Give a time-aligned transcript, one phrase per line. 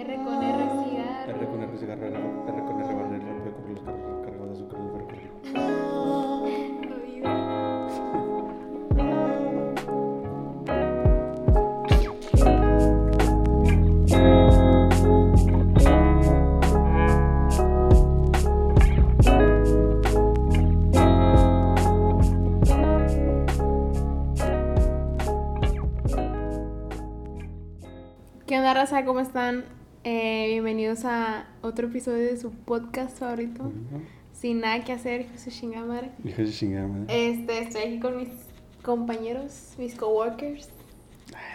[0.00, 1.32] R con R cigarro.
[1.36, 2.90] R con R cigarro, R con R
[3.44, 5.00] rápido los carros cargados de azúcar del.
[28.46, 29.04] ¿Qué onda, raza?
[29.04, 29.79] ¿Cómo están?
[30.02, 33.70] Eh, bienvenidos a otro episodio de su podcast favorito.
[34.32, 35.50] Sin nada que hacer, hijo de
[35.84, 36.10] madre.
[36.24, 37.28] Hijo de chingada madre.
[37.28, 38.28] Este, estoy aquí con mis
[38.82, 40.70] compañeros, mis coworkers,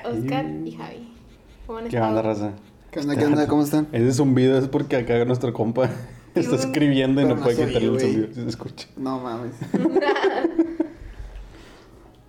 [0.03, 1.11] Oscar y Javi.
[1.65, 2.51] ¿Cómo han ¿Qué onda, raza?
[2.91, 3.47] ¿Qué onda, qué onda?
[3.47, 3.87] ¿Cómo están?
[3.91, 5.89] Ese zumbido es porque acá nuestro compa
[6.35, 8.27] está escribiendo y no no puede se quitarle el zumbido.
[8.27, 8.87] si se escucha.
[8.97, 9.53] No mames.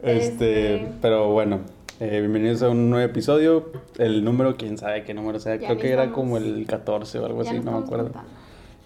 [0.02, 1.60] Este, Este- pero bueno,
[2.00, 3.70] eh, bienvenidos a un nuevo episodio.
[3.98, 5.56] El número, quién sabe qué número sea.
[5.56, 8.04] Ya Creo que era como el 14 o algo así, no me acuerdo.
[8.12, 8.30] contando.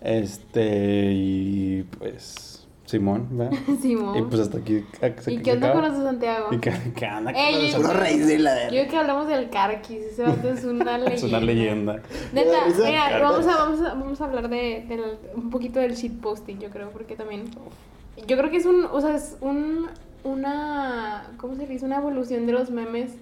[0.00, 3.58] Este, y pues, Simón, ¿verdad?
[3.82, 4.16] Simón.
[4.18, 4.84] Y pues hasta aquí.
[5.20, 6.46] se- ¿Y qué onda con los de Santiago?
[6.52, 7.94] ¿Y qué, qué onda con los de Santiago?
[8.00, 11.14] raíz de la Yo que hablamos del Carquis, ese vato es una leyenda.
[11.14, 12.02] Es una leyenda.
[12.32, 16.60] Neta, mira, vamos a, vamos, a, vamos a hablar de, del- un poquito del shitposting,
[16.60, 17.44] yo creo, porque también...
[18.26, 19.86] Yo creo que es un, o sea, es un,
[20.24, 21.84] una, ¿cómo se dice?
[21.84, 23.12] Una evolución de los memes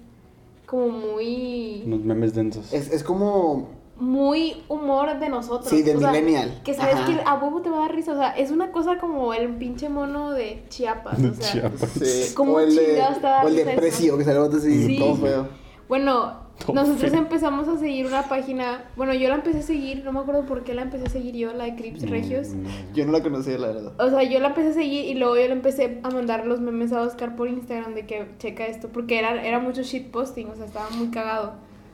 [0.65, 1.83] como muy...
[1.85, 2.71] Unos memes densos.
[2.73, 3.69] Es, es como.
[3.97, 5.67] Muy humor de nosotros.
[5.69, 6.61] Sí, de o sea, millennial.
[6.63, 7.05] Que sabes Ajá.
[7.05, 9.55] que a huevo te va a dar risa, o sea, es una cosa como el
[9.57, 11.51] pinche mono de Chiapas, De o sea...
[11.51, 11.89] Chiapas.
[11.99, 12.33] Sí.
[12.33, 14.99] ¿Cómo o el de, o el precio, que sale el vato así, Sí.
[14.99, 15.47] todo feo.
[15.89, 16.33] Bueno,
[16.73, 18.83] nosotros empezamos a seguir una página.
[18.95, 21.35] Bueno, yo la empecé a seguir, no me acuerdo por qué la empecé a seguir
[21.35, 22.49] yo, la de Crips Regios.
[22.49, 23.93] Mm, Yo no la conocía, la verdad.
[23.99, 26.59] O sea, yo la empecé a seguir y luego yo le empecé a mandar los
[26.59, 30.55] memes a Oscar por Instagram de que checa esto, porque era, era mucho shitposting, o
[30.55, 31.53] sea, estaba muy cagado.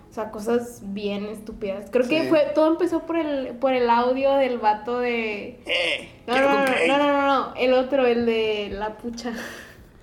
[0.10, 1.90] O sea, cosas bien estúpidas.
[1.92, 6.10] Creo que fue todo empezó por el por el audio del vato de ¡Eh!
[6.26, 9.34] No, no, no, no, no, no, no, el otro, el de la pucha.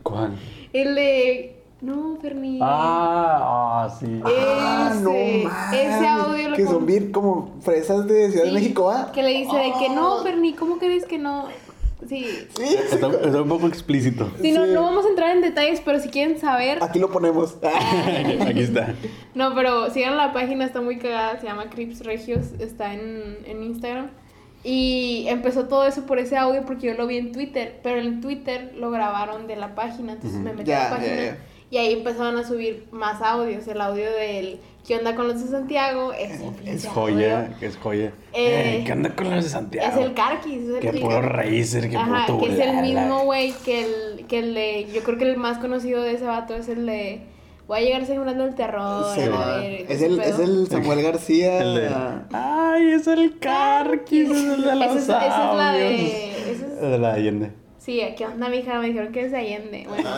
[0.03, 0.35] ¿Cuál?
[0.75, 2.59] El de no, Ferni.
[2.63, 4.21] Ah, ah, sí.
[4.25, 5.81] Ah, no Ese- mames.
[5.81, 9.11] ese audio lo Que son bien como fresas de Ciudad Sí, de México, ¿ah?
[9.13, 10.23] Que le dice de que no, Oh.
[10.23, 11.47] Ferni, ¿cómo crees que no?
[12.09, 12.27] Sí.
[12.57, 14.29] Sí, Está, está un poco explícito.
[14.41, 14.73] Sí, no, Sí.
[14.73, 16.83] no vamos a entrar en detalles, pero si quieren saber.
[16.83, 17.57] Aquí lo ponemos.
[18.47, 18.95] Aquí está.
[19.35, 23.63] No, pero sigan la página, está muy cagada, se llama Crips Regios, está en, en
[23.63, 24.09] Instagram.
[24.65, 28.21] Y empezó todo eso por ese audio porque yo lo vi en Twitter, pero en
[28.21, 31.37] Twitter lo grabaron de la página, entonces me metí a Ya, la página.
[31.73, 35.49] Y ahí empezaron a subir más audios, el audio del ¿Qué onda con los de
[35.49, 36.13] Santiago?
[36.13, 38.07] Es, Es joya, es joya.
[38.35, 39.89] Eh, Eh, ¿Qué onda con los de Santiago?
[40.01, 42.77] Es el Carquis, es el Qué el puro racer, qué Ajá, puro que es el
[42.83, 44.89] mismo güey que el, que el de.
[44.93, 47.23] Yo creo que el más conocido de ese vato es el de.
[47.69, 49.07] Voy a llegar sembrando el terror.
[49.15, 51.61] Sí, a ver, es, el, es el Samuel García.
[51.63, 51.91] El de.
[52.33, 56.31] Ay, es el Carquis, es el de los Esa es, esa es la de.
[56.53, 57.62] esa es- de la Allende.
[57.85, 58.79] Sí, ¿qué onda, mija?
[58.81, 59.87] Me dijeron que es de Allende.
[59.89, 60.09] Bueno,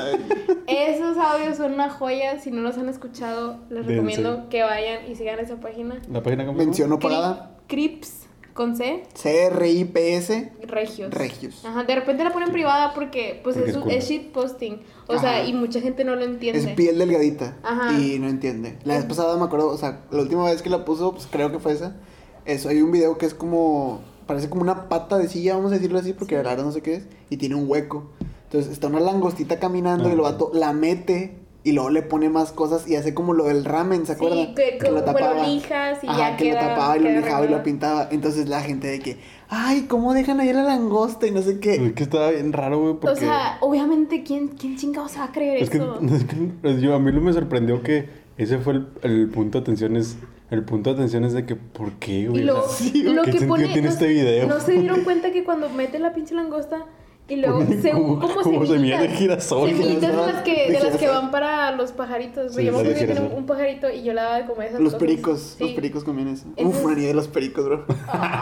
[0.66, 2.38] esos audios son una joya.
[2.40, 3.90] Si no los han escuchado, les Dense.
[3.92, 6.00] recomiendo que vayan y sigan esa página.
[6.10, 6.58] La página como.
[6.58, 7.56] Mención no pagada.
[7.66, 9.02] Crips con C.
[9.14, 10.52] C-R-I-P-S.
[10.66, 11.12] Regios.
[11.12, 11.64] Regios.
[11.64, 14.80] Ajá, de repente la ponen privada porque pues Porque es, es un- es shitposting.
[15.08, 15.20] O Ajá.
[15.22, 16.60] sea, y mucha gente no lo entiende.
[16.60, 17.56] Es piel delgadita.
[17.62, 17.98] Ajá.
[17.98, 18.78] Y no entiende.
[18.84, 21.50] La vez pasada me acuerdo, o sea, la última vez que la puso, pues creo
[21.50, 21.96] que fue esa.
[22.44, 24.02] Eso, hay un video que es como.
[24.26, 26.82] Parece como una pata de silla, vamos a decirlo así, porque la verdad no sé
[26.82, 27.06] qué es.
[27.30, 28.10] Y tiene un hueco.
[28.44, 30.32] Entonces está una langostita caminando y el Ajá.
[30.32, 34.04] vato la mete y luego le pone más cosas y hace como lo del ramen,
[34.06, 34.48] ¿se acuerdan?
[34.48, 36.62] Sí, que, como lo lijas y Ajá, ya que queda.
[36.62, 38.08] lo tapaba y lo lijaba y lo pintaba.
[38.10, 39.18] Entonces la gente de que,
[39.48, 41.26] ay, ¿cómo dejan ahí la langosta?
[41.26, 41.74] Y no sé qué.
[41.76, 43.16] Es que estaba bien raro, güey, porque.
[43.16, 45.98] O sea, obviamente, ¿quién, quién chingado se va a creer es que, eso?
[46.14, 49.58] es que pues, yo, a mí lo me sorprendió que ese fue el, el punto
[49.58, 49.96] de atención.
[49.96, 50.18] Es,
[50.50, 52.42] el punto de atención es de que, ¿por qué, güey?
[52.42, 53.66] Y lo, sea, lo ¿Qué que pone.
[53.68, 54.46] tiene no, este video?
[54.48, 56.84] ¿No se dieron cuenta que cuando mete la pinche langosta
[57.26, 59.70] y luego Pone se como- como, como semilla de girasol.
[59.70, 62.54] Semillitas de Girasol, las que, de las que van para los pajaritos.
[62.54, 64.80] Sí, yo me acuerdo que tenía un pajarito y yo le daba de comer esas
[64.80, 65.00] Los cosas.
[65.08, 65.74] pericos, los Sí.
[65.74, 66.44] pericos comían eso.
[66.58, 67.86] Uf, niña de los pericos, bro.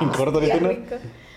[0.01, 0.59] En corto, ¿viste,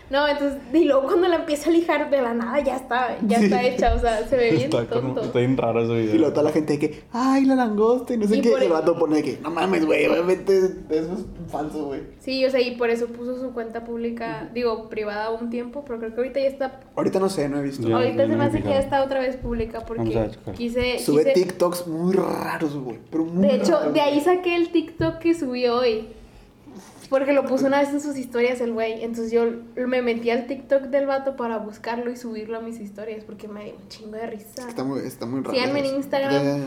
[0.10, 0.28] no?
[0.28, 3.46] entonces, y luego cuando la empieza a lijar de la nada, ya está, ya Sí.
[3.46, 5.22] está hecha, o sea, se ve bien Está, como, tonto.
[5.24, 6.16] está bien raro ese video.
[6.16, 8.54] Y luego toda la gente de que, ay, la langosta y no sé Y qué.
[8.54, 12.02] el vato pone de que, no mames, güey, obviamente eso es falso, güey.
[12.20, 16.00] Sí, o sea, y por eso puso su cuenta pública, digo, privada un tiempo, pero
[16.00, 17.88] creo que ahorita ya está, Ahorita no sé, no he visto.
[17.88, 21.00] Ya, ahorita ya se no me hace que ya está otra vez pública porque quise,
[21.00, 23.00] Sube quise- TikToks muy raros, güey.
[23.12, 26.08] Pero muy de hecho, raros, de ahí saqué el TikTok que subí hoy.
[27.10, 29.04] Porque lo puso una vez en sus historias el güey.
[29.04, 29.44] Entonces yo
[29.88, 33.66] me metí al TikTok del vato para buscarlo y subirlo a mis historias porque me
[33.66, 34.68] dio un chingo de risa.
[34.68, 35.54] Está muy, está muy raro.
[35.54, 35.96] Síganme en.
[35.98, 36.32] Instagram.
[36.34, 36.66] Ya, ya, ya.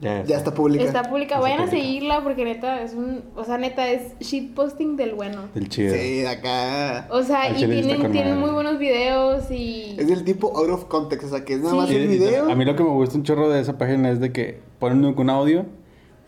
[0.00, 0.82] Ya, Ya está pública.
[0.82, 1.34] Está pública.
[1.34, 1.82] Está Vayan a pública.
[1.84, 3.22] seguirla porque neta es un.
[3.36, 5.42] O sea, neta es shitposting del bueno.
[5.54, 5.94] El chido.
[5.94, 7.06] Sí, de acá.
[7.10, 9.96] O sea, y tienen, tienen muy buenos videos y.
[9.98, 11.76] Es del tipo out of context, o sea, que es nada Sí.
[11.78, 12.50] más y- video.
[12.50, 15.04] a mí lo que me gusta un chorro de esa página es de que ponen
[15.04, 15.66] un audio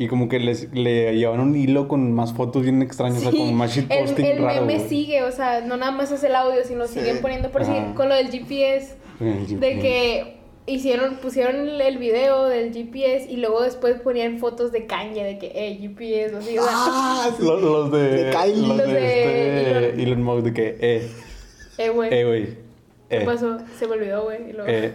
[0.05, 3.31] y como que les, le llevan un hilo con más fotos bien extrañas, o sea,
[3.31, 4.65] como más el, shitposting el raro.
[4.67, 6.99] meme sigue, o sea, no nada más es el audio, sino Sí.
[7.01, 11.99] siguen poniendo por decir, con lo del GPS, El de que hicieron, pusieron el, el
[11.99, 16.59] video del GPS y luego después ponían fotos de Kanye, de que, eh, GPS, así,
[16.59, 17.45] o sea, Ah, sí.
[17.45, 18.67] Los, los de, De Kylie.
[18.69, 21.11] Los Los de, de este, Elon Musk de que, eh,
[21.79, 22.47] eh, güey, eh, güey.
[23.09, 23.59] ¿qué Eh, pasó?
[23.79, 24.93] Se me olvidó, güey, eh,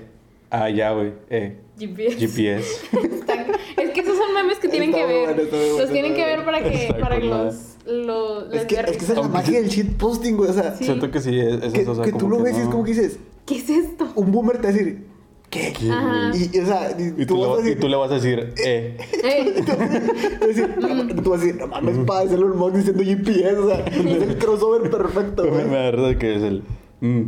[0.49, 1.11] ah, ya, güey.
[1.29, 2.15] Eh, GPS.
[2.17, 2.65] GPS.
[3.77, 6.25] Es que esos son memes que tienen Está que ver, bueno, bueno, los tienen que
[6.25, 9.27] ver para que, para que con los, los, Es que, es que esa es la
[9.27, 10.49] magia del shitposting, güey.
[10.49, 10.85] O sea, Sí.
[10.85, 12.59] Siento que sí, es, es que, eso, o sea, que tú lo que ves y
[12.61, 14.07] es no- como que dices, ¿Qué es esto?
[14.15, 15.05] un boomer te va a decir,
[15.49, 15.73] ¿qué?
[15.79, 18.11] Y, y, o sea, y Y tú tú, vas le, y decir, tú le vas
[18.11, 18.97] a decir, eh.
[19.23, 22.43] Eh, Tú vas a decir, no, tú vas a decir, no mames, pa, es el
[22.45, 25.69] Musk diciendo GPS, o sea, es el crossover perfecto, Me güey.
[25.69, 26.63] da risa que es el.
[27.01, 27.21] Mm.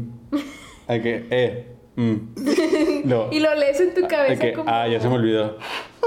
[0.87, 1.75] Hay que, eh.
[1.99, 3.03] Mm.
[3.05, 3.27] No.
[3.31, 4.69] y lo lees en tu cabeza como...
[4.69, 5.57] ah, ya se me olvidó.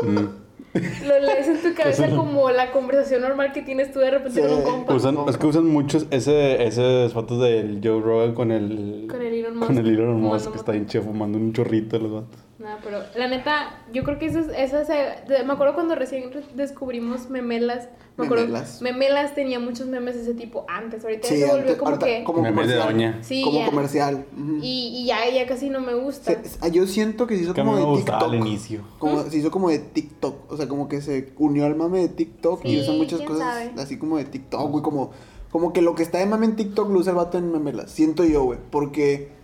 [0.03, 0.43] Mm.
[1.07, 4.49] Lo lees en tu cabeza como la conversación normal que tienes tú de repente Sí.
[4.49, 4.95] con un compa.
[4.95, 9.07] Usan, es que usan muchos ese, esas fotos del Joe Rogan con el.
[9.11, 9.67] Con el Elon Musk.
[9.67, 12.41] Con el Elon Musk que está bien fumando un chorrito de los vatos.
[12.63, 16.33] Nada, pero la neta, yo creo que esas, esas eh, de- me acuerdo cuando recién
[16.33, 18.81] re- descubrimos memelas, me acuerdo, Memelas.
[18.83, 22.07] memelas tenía muchos memes de ese tipo antes, ahorita Sí, se volvió antes- como ahorita
[22.07, 22.93] que como Memes de comercial.
[22.93, 23.19] doña.
[23.23, 23.67] Sí, como ya.
[23.67, 24.25] comercial.
[24.63, 26.31] y, y ya, ya casi no me gusta.
[26.45, 28.23] Se- ah, yo siento que se hizo Que como me de TikTok.
[28.23, 28.83] al inicio.
[29.01, 30.53] Como, se hizo como de TikTok.
[30.53, 33.39] O sea, como que se unió al mame de TikTok y Sí, usa muchas cosas
[33.41, 33.73] sabe.
[33.83, 34.83] así como de TikTok, güey.
[34.85, 35.11] Como,
[35.51, 37.91] como que lo que está de mame en TikTok lo usa el vato en memelas.
[37.91, 38.59] Siento yo, güey.
[38.71, 39.42] Porque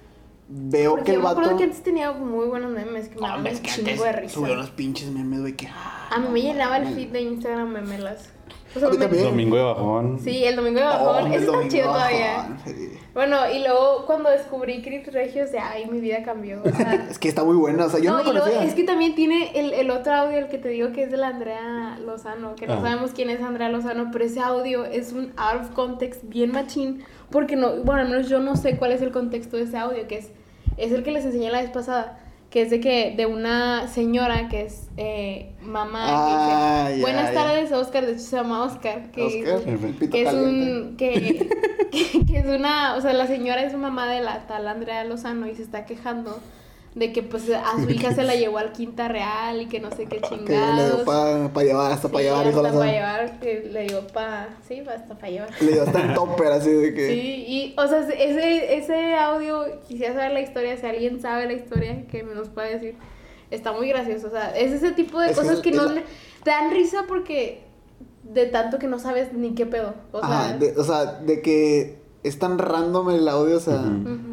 [0.49, 1.41] veo Porque que el yo me vato.
[1.41, 4.35] acuerdo que antes tenía muy buenos memes, que me daban es que antes de risa.
[4.35, 5.55] subió unos pinches memes, güey.
[5.55, 5.69] Que.
[5.69, 8.31] ah, A mí me llenaba el feed de Instagram memelas.
[8.77, 9.07] O sea, me-.
[9.09, 10.21] Domingo de bajón.
[10.23, 11.27] Sí, el domingo de Oh, bajón.
[11.27, 12.59] el Ese está domingo chido bajón, todavía.
[12.67, 12.91] sí.
[13.15, 16.63] Bueno, y luego cuando descubrí Crips Regios, de ay, mi vida cambió.
[16.63, 17.87] O sea, Es que está muy buena.
[17.87, 20.39] O sea, yo no, no, y luego es que también tiene el, el otro audio,
[20.39, 22.81] el que te digo que es de la Andrea Lozano, que no Ah.
[22.83, 27.03] sabemos quién es Andrea Lozano, pero ese audio es un out of context bien machín,
[27.31, 30.07] porque no, bueno, al menos yo no sé cuál es el contexto de ese audio,
[30.07, 30.31] que es,
[30.79, 32.19] es el que les enseñé la vez pasada,
[32.51, 37.03] que es de que, de una señora que es eh, mamá, Ah, que dice, ya,
[37.03, 40.81] buenas tardes, Oscar, de hecho se llama Oscar, que, Oscar, el que es caliente.
[40.81, 41.49] un, que,
[41.91, 45.47] que, que es una, o sea, la señora es mamá de la tal Andrea Lozano
[45.47, 46.41] y se está quejando
[46.99, 49.91] de que pues a su hija se la llevó al Quinta Real y que no
[49.91, 51.03] sé qué Que le dio chingados.
[51.03, 55.15] para llevar, hasta para Sí, llevar, hasta para llevar, que le dio para, sí, hasta
[55.15, 55.49] para llevar.
[55.61, 57.07] Le dio hasta en topper, así de que.
[57.09, 61.53] Sí, y, o sea, ese, ese audio, quisiera saber la historia, si alguien sabe la
[61.53, 62.97] historia, que me nos pueda decir.
[63.51, 65.77] Está muy gracioso, o sea, es ese tipo de Es que cosas es- que, es
[65.77, 66.03] no le-
[66.45, 67.63] te dan risa porque
[68.25, 69.95] de tanto que no sabes ni qué pedo.
[70.13, 73.83] O sea, Ajá, de, o sea, de que es tan random el audio, o sea,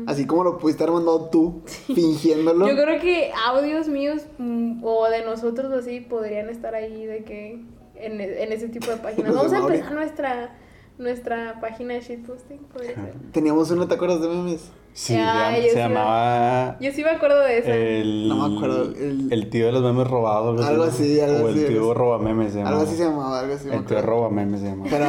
[0.07, 2.67] así como lo pudiste haber mandado tú, fingiéndolo.
[2.67, 7.61] Yo creo que audios míos mm, o de nosotros así podrían estar ahí de que
[7.95, 9.33] en, e- en ese tipo de páginas.
[9.35, 10.55] Vamos a empezar nuestra,
[10.97, 13.13] nuestra página de shitposting, podría ser.
[13.31, 14.71] Teníamos uno, ¿te acuerdas de memes?
[14.97, 16.77] Sí, Ay, se, yo se sí llamaba.
[16.79, 17.75] Yo sí me acuerdo de esa.
[17.75, 20.65] El, No me acuerdo, el- El, tío de los memes robados.
[20.65, 22.77] Algo así, algo O así, el algo tío roba memes se llamaba.
[22.77, 23.69] Algo así se llamaba, algo así.
[23.69, 24.89] El tío roba memes se llamaba.
[24.89, 25.07] Pero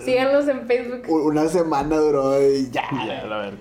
[0.04, 1.10] Síganos en Facebook.
[1.10, 2.84] una semana duró y ya.
[3.06, 3.58] Ya, la verga.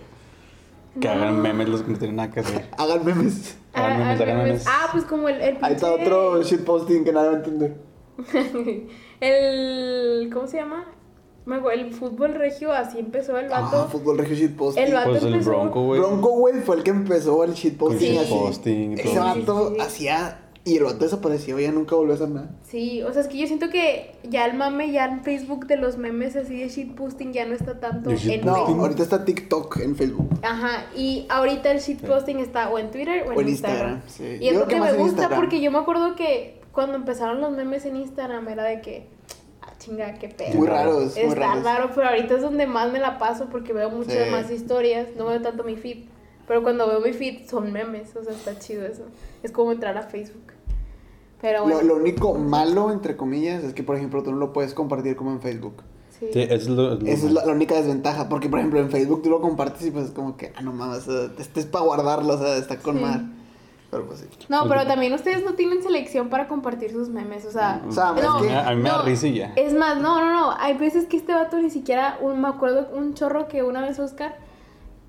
[1.02, 2.70] Que hagan memes los que no tienen nada que hacer.
[2.78, 3.58] Hagan memes.
[3.74, 4.66] Hagan Ah, memes, ah, hagan memes.
[4.68, 7.76] Ah, pues como el, el Ahí está otro shitposting que nadie va a entender.
[9.20, 10.30] el.
[10.32, 10.86] ¿Cómo se llama?
[11.46, 13.88] Me acuerdo, El fútbol regio, así empezó el Ah, vato.
[13.90, 14.84] fútbol regio shitposting.
[14.84, 15.40] el vato Pues el.
[15.42, 16.00] Bronco, güey.
[16.00, 18.18] Bronco, güey, fue el que empezó el shitposting.
[18.18, 18.34] así.
[18.34, 19.82] shitposting y Ese vato Sí, sí, sí.
[19.82, 20.40] hacía.
[20.68, 22.50] Y el vato desapareció, ya nunca volvió a hacer nada.
[22.64, 25.78] Sí, o sea, es que yo siento que ya el mame, ya en Facebook de
[25.78, 28.46] los memes así de shitposting ya no está tanto ¿De en shitposting?
[28.48, 28.82] No, Facebook.
[28.82, 30.30] ahorita está TikTok en Facebook.
[30.42, 34.02] Ajá, y ahorita el shitposting está o en Twitter o en, O en Instagram.
[34.02, 34.44] Instagram, sí.
[34.44, 35.40] Y Yo es lo que que más me gusta Instagram.
[35.40, 39.15] porque yo me acuerdo que cuando empezaron los memes en Instagram era de que, ah,
[39.80, 40.56] chinga, qué pedo.
[40.56, 41.64] Muy raros, muy Está raros.
[41.64, 44.32] raro, pero ahorita es donde más me la paso porque veo muchas Sí.
[44.32, 46.06] más historias, no veo tanto mi feed.
[46.48, 49.04] Pero cuando veo mi feed son memes, o sea, está chido eso.
[49.44, 50.54] Es como entrar a Facebook.
[51.42, 54.54] Pero Lo, bueno, lo único malo, entre comillas, es que, por ejemplo, tú no lo
[54.54, 55.76] puedes compartir como en Facebook.
[56.20, 56.28] sí.
[56.32, 56.96] Sí, eso es lo.
[56.96, 58.30] lo Esa es la, única desventaja.
[58.30, 60.72] Porque, por ejemplo, en Facebook tú lo compartes y pues es como que, ah, no
[60.72, 63.02] mames, o sea, este es para guardarlo, o sea, está con Sí.
[63.02, 63.22] mar.
[63.96, 64.28] Pero pues sí.
[64.50, 67.82] No, pero también ustedes no tienen selección para compartir sus memes, o sea...
[67.88, 69.54] O sea, no, es que- a mí me da no, risa y ya.
[69.56, 72.90] Es más, no, no, no, hay veces que este vato ni siquiera, un, me acuerdo
[72.94, 74.36] un chorro que una vez Oscar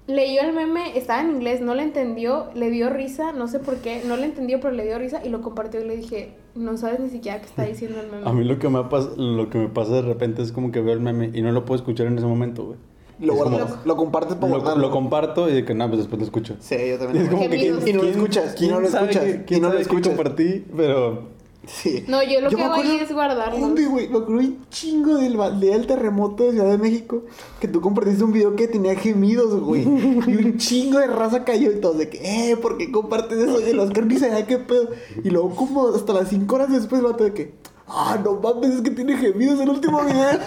[0.06, 3.78] leyó el meme, estaba en inglés, no le entendió, le dio risa, no sé por
[3.78, 6.76] qué, no le entendió, pero le dio risa y lo compartió y le dije, no
[6.76, 8.28] sabes ni siquiera qué está diciendo el meme.
[8.28, 10.80] A mí lo que me pasa, lo que me pasa de repente es como que
[10.80, 12.78] veo el meme y no lo puedo escuchar en ese momento, güey.
[13.18, 14.86] Lo, como- guardas, lo compartes para Lo, guardarlo.
[14.86, 16.56] lo comparto y de que no, pues después lo escucho.
[16.60, 17.24] Sí, yo también.
[17.24, 17.48] Es como que.
[17.48, 19.82] ¿quién- Y no lo quién- escuchas, quién no lo escuchas, que- quién no lo que
[19.82, 20.08] escuchas.
[20.14, 21.34] compartí, pero
[21.68, 22.04] Sí.
[22.06, 23.60] No, yo lo que me hago ahí es guardarlos.
[23.60, 24.08] ¿Dónde, güey?
[24.08, 27.24] Me acuerdo un chingo del, del terremoto de Ciudad de México.
[27.58, 29.82] Que tú compartiste un video que tenía gemidos, güey.
[29.82, 29.86] Y
[30.36, 31.94] un chingo de raza cayó y todo.
[31.94, 32.18] De que,
[32.52, 33.58] eh, ¿por qué compartes eso?
[33.66, 34.90] Y el Oscar ni sabía qué pedo.
[35.24, 37.54] Y luego, como hasta las 5 horas después, vato de que,
[37.88, 40.38] ah, no mames, es que tiene gemidos el último video.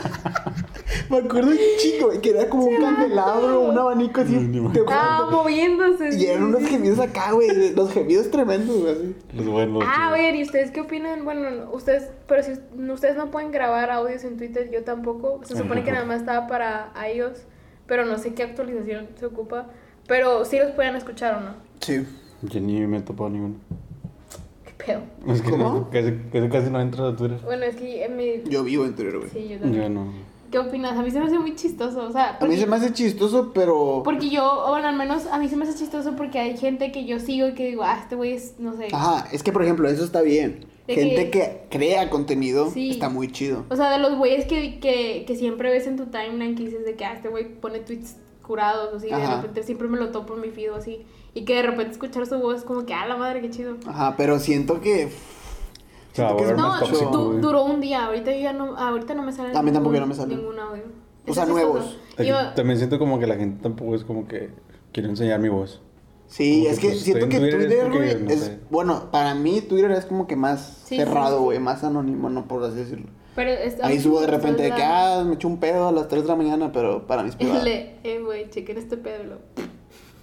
[1.10, 1.58] me acuerdo un
[2.02, 4.36] güey, que era como un candelabro, un abanico así.
[4.36, 6.18] De Ah, moviéndose.
[6.18, 7.74] Y eran unos gemidos acá, güey.
[7.76, 9.16] Los gemidos tremendos, güey.
[9.34, 9.84] los buenos.
[9.86, 10.22] Ah, güey.
[10.22, 11.24] oigan, ¿y ustedes qué opinan?
[11.26, 15.42] Bueno, no, ustedes, pero si no- ustedes no pueden grabar audios en Twitter, yo tampoco.
[15.44, 17.44] Se supone que nada más estaba para iOS,
[17.88, 19.68] pero no sé qué actualización se ocupa.
[20.08, 21.54] Pero sí los pueden escuchar o no.
[21.82, 22.06] Sí.
[22.42, 23.56] Yo ni me he topado ninguno.
[24.80, 25.02] ¿Qué pedo?
[25.34, 25.64] Es que ¿Cómo?
[25.64, 27.40] no, casi, casi, casi no entro a Twitter.
[27.44, 28.44] Bueno, es que en mi...
[28.50, 29.30] Yo vivo en Twitter, güey.
[29.30, 29.84] Sí, yo también.
[29.84, 30.30] Yo no.
[30.52, 30.98] ¿Qué opinas?
[30.98, 32.38] A mí se me hace muy chistoso, o sea...
[32.42, 34.02] A mí se me hace chistoso, pero.
[34.04, 37.06] Porque yo, bueno, al menos a mí se me hace chistoso porque hay gente que
[37.06, 38.88] yo sigo y que digo, ah, este güey es, no sé.
[38.92, 40.66] Ajá, es que por ejemplo, eso está bien.
[40.88, 41.62] De Gente que- que...
[41.70, 42.90] crea contenido Sí.
[42.90, 43.64] está muy chido.
[43.70, 46.84] O sea, de los güeyes que, que, que siempre ves en tu timeline que dices
[46.84, 48.16] de que, ah, este güey pone tweets
[48.50, 49.36] curados, así, de Ajá.
[49.38, 51.06] repente siempre me lo topo en mi feed así.
[51.36, 53.76] Y que de repente escuchar su voz es como que, ah, la madre, qué chido.
[53.86, 55.10] Ajá, pero siento que.
[56.14, 59.22] Siento que es No, tóxico, du- duró un día, ahorita yo ya no, ahorita no
[59.22, 60.36] me sale A mí tampoco ningún- ya no me sale.
[60.36, 60.84] ningún audio.
[61.28, 61.98] O sea, nuevos.
[62.18, 64.50] Yo- También siento como que la gente tampoco es como que
[64.92, 65.82] quiere enseñar mi voz.
[66.26, 68.40] Sí, Como es que, que pues, siento que Twitter, es Twitter, porque, güey, no es.
[68.40, 68.60] sé.
[68.72, 71.44] Bueno, para mí Twitter es como que más Sí, cerrado, sí.
[71.44, 73.08] güey, más anónimo, no por así decirlo.
[73.40, 76.08] Pero es- Ahí subo de repente de que, ah, me eché un pedo a las
[76.10, 77.60] 3 de la mañana, pero para privado.
[77.60, 79.40] El de, eh, güey, chequen este pedo.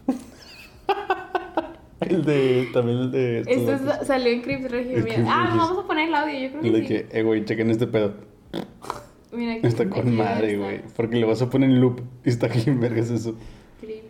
[2.00, 2.68] El de.
[2.74, 3.40] También el de.
[3.40, 5.02] Esto es- salió en Crips Regio.
[5.02, 5.24] Mira.
[5.28, 6.86] Ah, vamos a poner el audio, yo creo que El de sí.
[6.86, 8.14] que, eh, güey, chequen este pedo.
[9.32, 9.66] Mira aquí.
[9.66, 10.82] Está con madre, güey.
[10.94, 13.34] Porque le vas a poner en loop y está aquí en vergas eso.
[13.80, 14.04] Crips.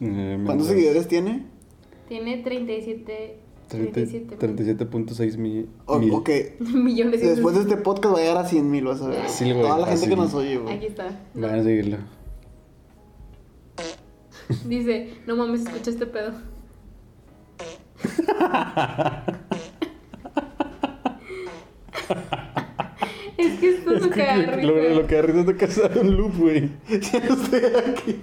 [0.00, 1.44] Eh, ¿Cuántos seguidores tiene?
[2.08, 3.38] Tiene 37,
[3.68, 4.38] 30 37
[4.86, 6.12] 37.6 mi- O- mil.
[6.12, 6.30] ok.
[6.60, 7.20] millones.
[7.20, 9.28] Después de este podcast va a llegar a 100 mil, vas a ver.
[9.28, 10.76] Sí, güey, Toda la gente que nos oye, güey.
[10.76, 11.08] Aquí está.
[11.34, 11.98] Van a seguirlo.
[14.66, 16.32] Dice, no mames, escucha este pedo.
[23.38, 24.94] es que esto Es no que lo, risa.
[24.94, 26.70] lo que da risa es de que hacer un loop, güey.
[26.88, 27.60] Ya estoy
[27.92, 28.20] aquí.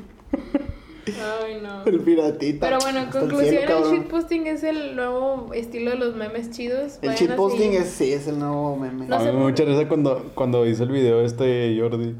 [1.07, 1.83] Ay, no.
[1.85, 2.67] El piratita.
[2.67, 6.99] Pero bueno, en conclusión, cielo, el, shitposting es el nuevo estilo de los memes chidos.
[7.01, 9.07] El shitposting es, sí, es el nuevo meme.
[9.07, 12.15] No a mí me mucha risa cuando, cuando hizo el video este Jordi.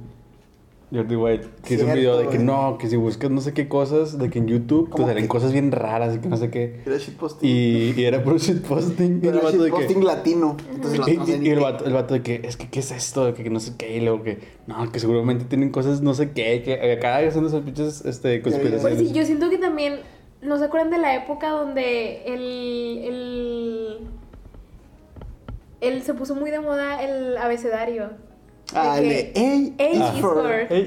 [0.94, 1.48] Jordi White.
[1.66, 4.30] Que hizo un video de que no, que si buscas no sé qué cosas, de
[4.30, 5.28] que en YouTube te ¿Cómo salen que?
[5.28, 6.82] cosas bien raras y que no sé qué.
[6.86, 7.50] Era shitposting.
[7.50, 9.20] Y, y era puro shitposting.
[9.24, 9.78] El era vato de que.
[9.78, 10.58] shitposting latino.
[10.74, 12.70] Entonces el Y, vato no sé y- el, vato, el vato de que, es que,
[12.70, 13.26] ¿qué es esto?
[13.26, 16.14] De que, que no sé qué, y luego que, no, que seguramente tienen cosas no
[16.14, 19.00] sé qué, que acá haciendo esas pinches este, Pues conspiraciones.
[19.00, 20.00] sí, yo siento que también,
[20.44, 22.40] ¿no se acuerdan de la época donde el,
[23.04, 23.98] el,
[25.82, 28.12] el se puso muy de moda el abecedario?
[28.76, 30.36] Ah, el que de A, A is is for.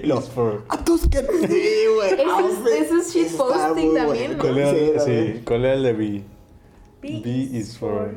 [0.04, 0.18] No.
[0.18, 1.18] it's for- A tus que.
[1.18, 1.26] Sí,
[1.94, 2.12] güey.
[2.14, 2.78] Eso es- güey.
[2.80, 4.34] eso es shitposting también, bueno.
[4.34, 4.38] ¿no?
[4.38, 6.22] ¿Cuál era, Sí, ¿cuál era el de B?
[7.02, 8.14] B B is for.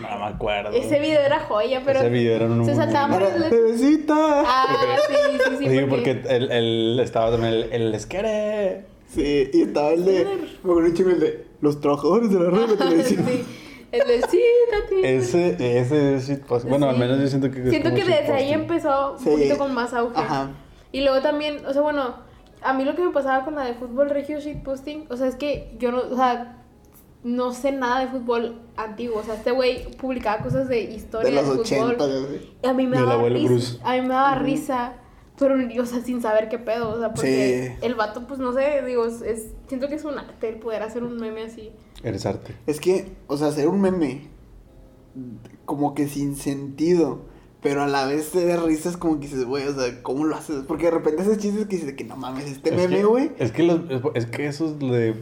[0.00, 0.70] No me acuerdo.
[0.70, 4.14] Ese video era joya, pero Ese video era un se saltaban por el- Bebecita.
[4.46, 8.84] Ah, sí, sí, sí, Sí, porque él, él estaba también el, el esquere.
[9.12, 10.24] Sí, y estaba el de.
[10.62, 11.44] Me acuerdo un chingo el de.
[11.60, 13.26] Los trabajadores de la red de televisión.
[13.26, 13.44] sí.
[13.92, 14.94] El de sí, Tati.
[15.02, 16.66] Ese, ese es shitpost.
[16.68, 17.00] Bueno, al Sí.
[17.00, 17.70] menos yo siento que.
[17.70, 18.52] Siento que desde ahí shitposting.
[18.60, 19.30] empezó un Sí.
[19.30, 20.20] poquito con más auge.
[20.20, 20.50] Ajá.
[20.92, 22.14] Y luego también, o sea, bueno,
[22.62, 25.36] a mí lo que me pasaba con la de fútbol regio shitposting, o sea, es
[25.36, 26.56] que yo no, o sea,
[27.24, 29.18] no sé nada de fútbol antiguo.
[29.18, 31.90] O sea, este güey publicaba cosas de historia De de, los fútbol.
[31.92, 32.50] 80, güey.
[32.62, 33.48] Y a mí me daba risa.
[33.48, 33.78] Bruce.
[33.82, 34.92] A mí me daba risa.
[35.38, 36.90] Pero, o sea, sin saber qué pedo.
[36.90, 37.86] O sea, porque Sí.
[37.86, 40.82] el vato, pues no sé, digo, es, es- siento que es un arte el poder
[40.82, 41.70] hacer un meme así.
[42.02, 42.54] Eres arte.
[42.66, 44.28] Es que, o sea, hacer un meme.
[45.64, 47.22] Como que sin sentido.
[47.60, 50.36] Pero a la vez te da risas como que dices, güey, o sea, ¿cómo lo
[50.36, 50.62] haces?
[50.66, 53.32] Porque de repente haces chistes que dices que no mames, este Es meme, güey.
[53.38, 53.80] Es que, los,
[54.14, 55.14] es que esos de.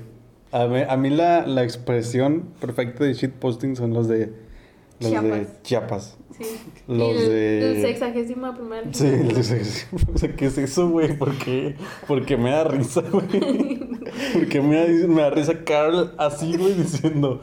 [0.52, 4.32] A mí, a mí la, la expresión perfecta de shitposting son los de.
[5.00, 5.62] Los de Chiapas.
[5.62, 6.16] Chiapas.
[6.38, 6.44] Sí.
[6.88, 8.82] Los el, de- el sexagésima primera.
[8.92, 9.62] Sí, los de-
[10.14, 11.16] o sea, ¿qué es eso, güey?
[11.16, 11.76] ¿Por qué?
[12.06, 13.26] Porque me da risa, güey.
[14.32, 17.40] Porque me da, me da risa Carl así, güey, diciendo.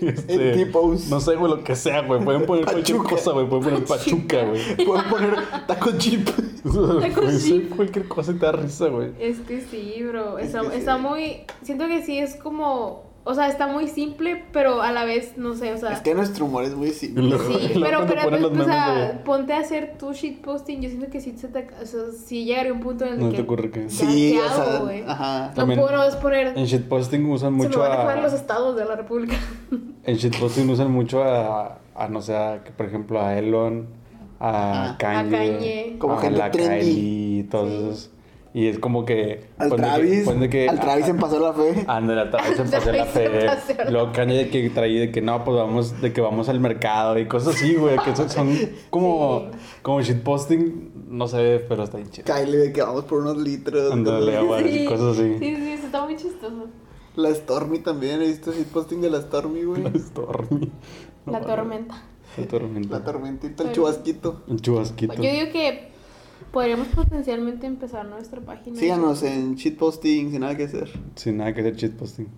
[0.00, 1.08] Este, En T-pose.
[1.10, 2.20] No sé, güey, lo que sea, güey.
[2.24, 3.14] Pueden poner cualquier Pachuca.
[3.16, 3.48] cosa, güey.
[3.48, 4.84] Pueden poner pachuca, güey.
[4.84, 5.36] Pueden poner
[5.68, 6.28] taco chip.
[6.64, 9.10] Puede ser cualquier cosa y te da risa, güey.
[9.20, 10.38] Es que sí, bro.
[10.38, 10.76] Es Está, que sí.
[10.78, 11.36] está muy.
[11.62, 13.05] Siento que sí es como.
[13.28, 15.90] O sea, está muy simple, pero a la vez, no sé, o sea.
[15.92, 17.36] Es que nuestro humor es muy simple.
[17.38, 20.80] Sí, pero, pero pues, o sea, de- ponte a hacer tu shitposting.
[20.80, 23.30] Yo siento que sí, se te, o sea, sí llegaría un punto en el No
[23.30, 23.36] que.
[23.36, 23.90] te ocurre que.
[23.90, 25.48] Sí, ¿qué o sea, hago, ajá.
[25.48, 26.56] No También- puedo no es poner.
[26.56, 28.20] En shitposting usan Se me mucho van a a.
[28.20, 29.34] los estados de la República.
[30.04, 33.88] En shitposting usan mucho a, a no sé, a, por ejemplo, a Elon,
[34.38, 34.96] a Ah.
[35.00, 35.96] Kanye, A Kanye.
[35.98, 36.78] Como a gente la trendy.
[36.78, 37.76] Kylie y todos Sí.
[37.76, 38.10] esos.
[38.58, 39.50] Y es como que.
[39.58, 40.24] Al que- Travis.
[40.24, 41.84] ponle que- al Travis en pasó la fe.
[41.86, 43.46] Ándale, al Travis se pasó la fe.
[44.14, 47.28] Kanye de que traía de que no, pues vamos, de que vamos al mercado y
[47.28, 47.98] cosas así, güey.
[47.98, 48.56] Que son, son
[48.90, 49.58] como, Sí.
[49.82, 52.24] como shitposting, no sé, pero está bien chido.
[52.34, 53.92] Kylie de que vamos por unos litros.
[53.92, 54.58] Ándale, cosas agua.
[54.60, 54.68] así.
[54.78, 55.36] y cosas así.
[55.38, 56.66] Sí, sí, eso está muy chistoso.
[57.14, 59.82] La Stormy también, he visto shitposting de la Stormy, güey.
[59.82, 60.70] La Stormy.
[61.26, 62.02] No, la tormenta.
[62.38, 62.98] La tormenta.
[62.98, 64.42] La tormentita, el Pero- chubasquito.
[64.46, 65.14] Un chubasquito.
[65.14, 65.94] Yo digo que
[66.52, 68.78] podríamos potencialmente empezar nuestra página.
[68.78, 70.88] Síganos en shitposting sin nada que hacer.
[71.14, 72.28] Sin nada que hacer shitposting.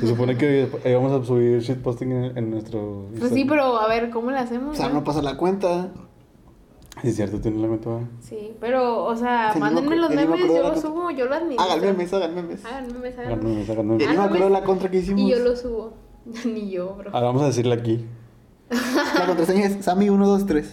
[0.00, 3.06] Se supone que íbamos a subir shitposting en, en nuestro.
[3.18, 4.74] Pues sí, pero a ver, ¿cómo le hacemos?
[4.74, 5.88] O sea, no pasa la cuenta.
[7.02, 7.88] Es cierto, tienes la cuenta.
[7.90, 8.06] ¿verdad?
[8.20, 11.34] Sí, pero, o sea, Sí, mándenme los memes, yo la los contra- subo, yo lo
[11.36, 11.64] administro.
[11.70, 12.64] Hagan memes, hagan memes.
[12.64, 13.70] Hagan memes, hagan Háganme, memes.
[13.70, 13.98] háganme.
[13.98, 15.20] Ya ni me acuerdo de la contra que hicimos.
[15.22, 15.92] Y yo lo subo.
[16.44, 17.10] Ni yo, bro.
[17.14, 18.04] Ahora vamos a decirle aquí.
[19.18, 20.64] La contraseña es Sammy123.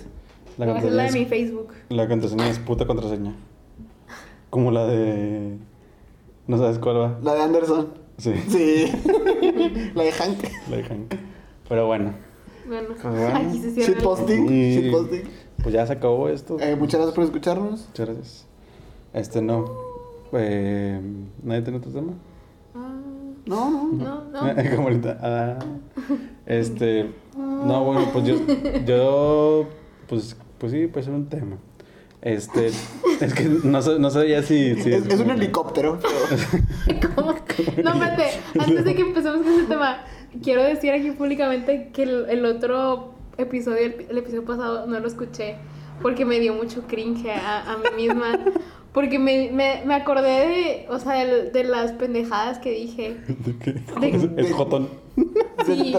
[0.58, 1.74] La Voy a hacer la de mi contraseña, es, Facebook.
[1.90, 3.36] la contraseña es puta contraseña.
[4.50, 5.58] Como la de.
[6.48, 7.20] No sabes cuál va.
[7.22, 7.90] La de Anderson.
[8.18, 8.86] Sí, Sí.
[9.94, 10.38] la de Hank.
[10.70, 11.14] la de Hank.
[11.70, 12.14] Pero bueno,
[12.68, 13.36] Bueno, Pues bueno.
[13.50, 13.94] aquí se cierra.
[13.94, 14.46] Shitposting.
[14.52, 15.22] Y- Shitposting.
[15.62, 16.58] pues ya se acabó esto.
[16.60, 17.86] Eh, muchas gracias por escucharnos.
[17.90, 18.46] Muchas gracias.
[19.14, 19.66] Este no.
[20.34, 21.00] Eh,
[21.44, 22.14] ¿Nadie tiene otro tema?
[22.74, 22.96] Ah,
[23.46, 23.92] No, no.
[23.92, 24.40] no, no.
[24.76, 25.18] Como ahorita.
[25.22, 25.60] Ah,
[26.48, 27.12] este.
[27.38, 28.36] No, bueno, pues yo.
[28.86, 29.66] Yo.
[30.10, 31.58] Pues, pues sí, pues era un tema.
[32.22, 32.72] Este.
[33.22, 34.76] Es que no, sé- no sabía si.
[34.82, 36.00] si es, es un helicóptero.
[36.00, 37.32] pero- ¿Cómo?
[37.84, 38.26] No, espérate,
[38.60, 40.04] antes de que empecemos con ese tema,
[40.44, 45.08] quiero decir aquí públicamente que el, el otro episodio, el, el episodio pasado, no lo
[45.08, 45.56] escuché
[46.02, 48.38] porque me dio mucho cringe a, a mí misma.
[48.94, 53.18] Porque me, me, me acordé de, o sea, de, de las pendejadas que dije.
[53.28, 53.72] ¿De qué?
[54.00, 54.90] De- Es Jotón.
[55.66, 55.96] Sí,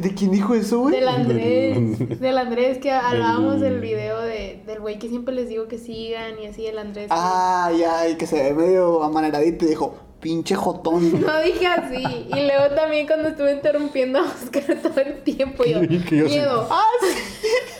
[0.00, 0.94] ¿De quién dijo eso, güey?
[0.96, 2.20] del Andrés.
[2.20, 6.38] Del Andrés, que hablábamos Del- video de, del güey que siempre les digo que sigan
[6.42, 7.08] y así, el Andrés.
[7.10, 11.20] Ah, ya, y que se ve medio amaneradito y dijo, pinche jotón.
[11.26, 12.02] No dije así.
[12.28, 16.34] Y luego también cuando estuve interrumpiendo a Oscar todo el tiempo, yo, Que yo sí.
[16.34, 16.66] miedo.
[16.70, 17.06] ah, sí,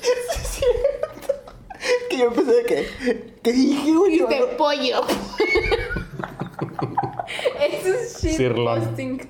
[0.00, 0.09] sí,
[0.42, 1.35] es cierto.
[2.11, 4.12] Que yo empecé de que, ¿qué dije, güey?
[4.12, 5.00] Dijiste pollo.
[7.72, 9.20] Eso es shitposting.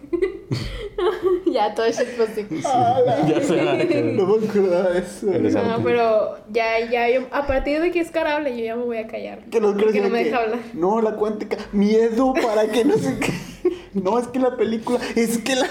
[1.52, 2.62] ya, todo es shitposting.
[2.62, 3.62] La- Ya sé.
[4.14, 5.26] No me acordaba de eso.
[5.26, 8.98] No, pero ya, ya, yo, a partir de que es carable, yo ya me voy
[8.98, 9.44] a callar.
[9.50, 10.60] Que los porque no me que, deja hablar.
[10.74, 11.56] No, la cuántica.
[11.72, 13.18] Miedo para que no se...
[13.94, 15.00] No, es que la película...
[15.16, 15.66] Es que la...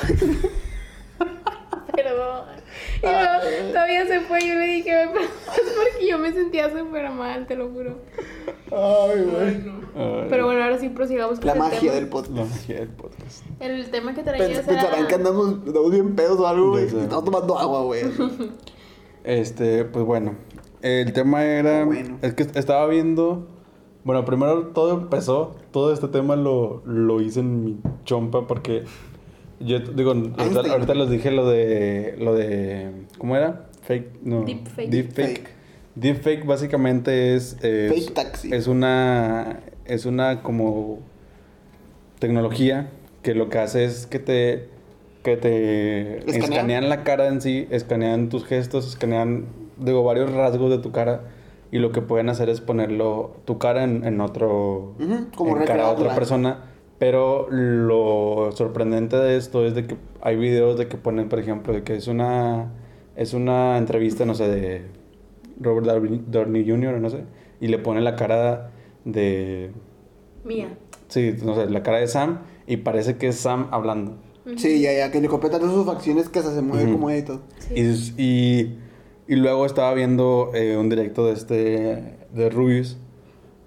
[1.94, 2.57] Perdón.
[3.02, 5.30] Y luego todavía se fue y yo le dije, "Me perdonas",
[5.76, 7.98] porque yo me sentía súper mal, te lo juro.
[8.72, 9.78] Ay, güey.
[9.96, 11.94] Ay, Pero bueno, ahora sí prosigamos con La el magia tema.
[11.94, 12.38] del La podcast.
[12.38, 13.46] magia del podcast.
[13.60, 16.86] El tema que Pens- traías Pensarán que andamos, andamos bien pedos o algo, güey.
[16.86, 18.02] Estamos tomando agua, güey.
[19.24, 20.36] Este, pues bueno.
[20.82, 21.86] El tema era.
[21.86, 22.18] Bueno.
[22.22, 23.48] Es que estaba viendo.
[24.04, 25.56] Bueno, primero todo empezó.
[25.72, 28.86] Todo este tema lo, lo hice en mi chompa porque.
[29.60, 32.16] Yo digo, ahorita, ahorita les dije lo de.
[32.20, 32.92] Lo de.
[33.18, 33.66] ¿Cómo era?
[33.82, 34.22] Fake.
[34.24, 34.44] No.
[34.44, 34.90] Deepfake.
[34.90, 35.28] Deepfake.
[35.28, 35.50] Fake.
[35.96, 37.58] Deepfake básicamente es.
[37.64, 38.54] es Fake taxi.
[38.54, 39.62] Es una.
[39.86, 41.00] Es una como.
[42.20, 42.90] Tecnología
[43.22, 44.70] que lo que hace es que te.
[45.24, 46.44] Que te Escanean.
[46.44, 49.46] escanean la cara en sí, escanean tus gestos, escanean,
[49.78, 51.24] digo, varios rasgos de tu cara.
[51.70, 54.94] Y lo que pueden hacer es ponerlo, tu cara en, en otro.
[55.36, 56.64] Como en cara a otra persona.
[57.00, 61.74] Pero lo sorprendente de esto es de que hay videos de que ponen, por ejemplo,
[61.74, 62.72] de que es una.
[63.16, 64.86] Es una entrevista, no sé, de
[65.60, 67.24] Robert Downey- Jr., no sé.
[67.60, 68.72] Y le pone la cara
[69.06, 69.72] de.
[70.44, 70.70] Mía.
[71.08, 72.40] Sí, no sé, la cara de Sam.
[72.68, 74.16] Y parece que es Sam hablando.
[74.56, 77.10] Sí, ya, ya, que le completan todas sus facciones que hasta se mueve como.
[77.10, 77.74] Sí.
[77.76, 78.78] Y, y,
[79.28, 82.98] y luego estaba viendo eh, un directo de este de Rubius.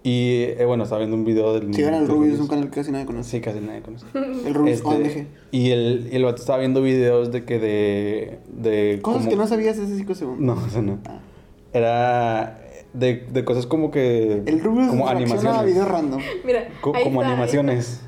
[0.03, 1.75] Y eh, bueno, estaba viendo un video del.
[1.75, 3.31] Sigan al de Rubius, es un canal que casi nadie conoce.
[3.31, 4.07] Sí, casi nadie conoce.
[4.47, 5.27] El Rubius Este, ONG.
[5.51, 8.39] y el, y el vato estaba viendo videos de que de.
[8.49, 10.41] de Cosas como- que no sabías hace 5 segundos.
[10.57, 10.99] No, eso no.
[11.07, 11.19] Ah.
[11.73, 12.61] Era
[12.93, 14.43] de, de cosas como que.
[14.47, 15.65] El Rubius como animaciones.
[15.67, 16.21] videos random.
[16.45, 18.01] Mira, Co- ahí como está, ahí animaciones.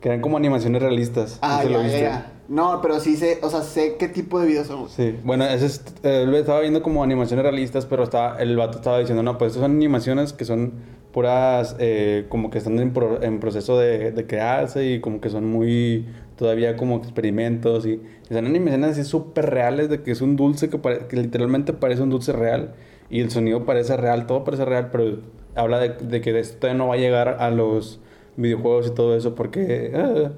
[0.00, 1.38] Que eran como animaciones realistas.
[1.42, 2.00] Ah, ¿Sí ya, lo viste?
[2.02, 2.32] ya.
[2.48, 4.88] No, pero sí sé, o sea, sé qué tipo de videos son.
[4.88, 8.78] Sí, bueno, ese es, eh, él estaba viendo como animaciones realistas, pero estaba, el vato
[8.78, 10.74] estaba diciendo, no, pues estas son animaciones que son
[11.16, 15.30] puras, eh, como que están en, pro- en proceso de, de crearse y como que
[15.30, 16.04] son muy,
[16.36, 17.92] todavía como experimentos y,
[18.28, 21.72] y son animaciones así súper reales de que es un dulce que, pare- que literalmente
[21.72, 22.74] parece un dulce real
[23.08, 25.20] y el sonido parece real, todo parece real, pero
[25.54, 27.98] habla de, de que esto todavía no va a llegar a los
[28.36, 29.92] videojuegos y todo eso porque...
[29.94, 30.32] ah,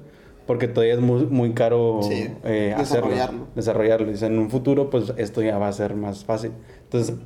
[0.47, 3.47] porque todavía es muy, muy caro Sí, eh, hacerlo, desarrollarlo.
[3.53, 4.07] desarrollarlo.
[4.11, 6.53] Dice, en un futuro, pues esto ya va a ser más fácil.
[6.85, 7.17] Entonces,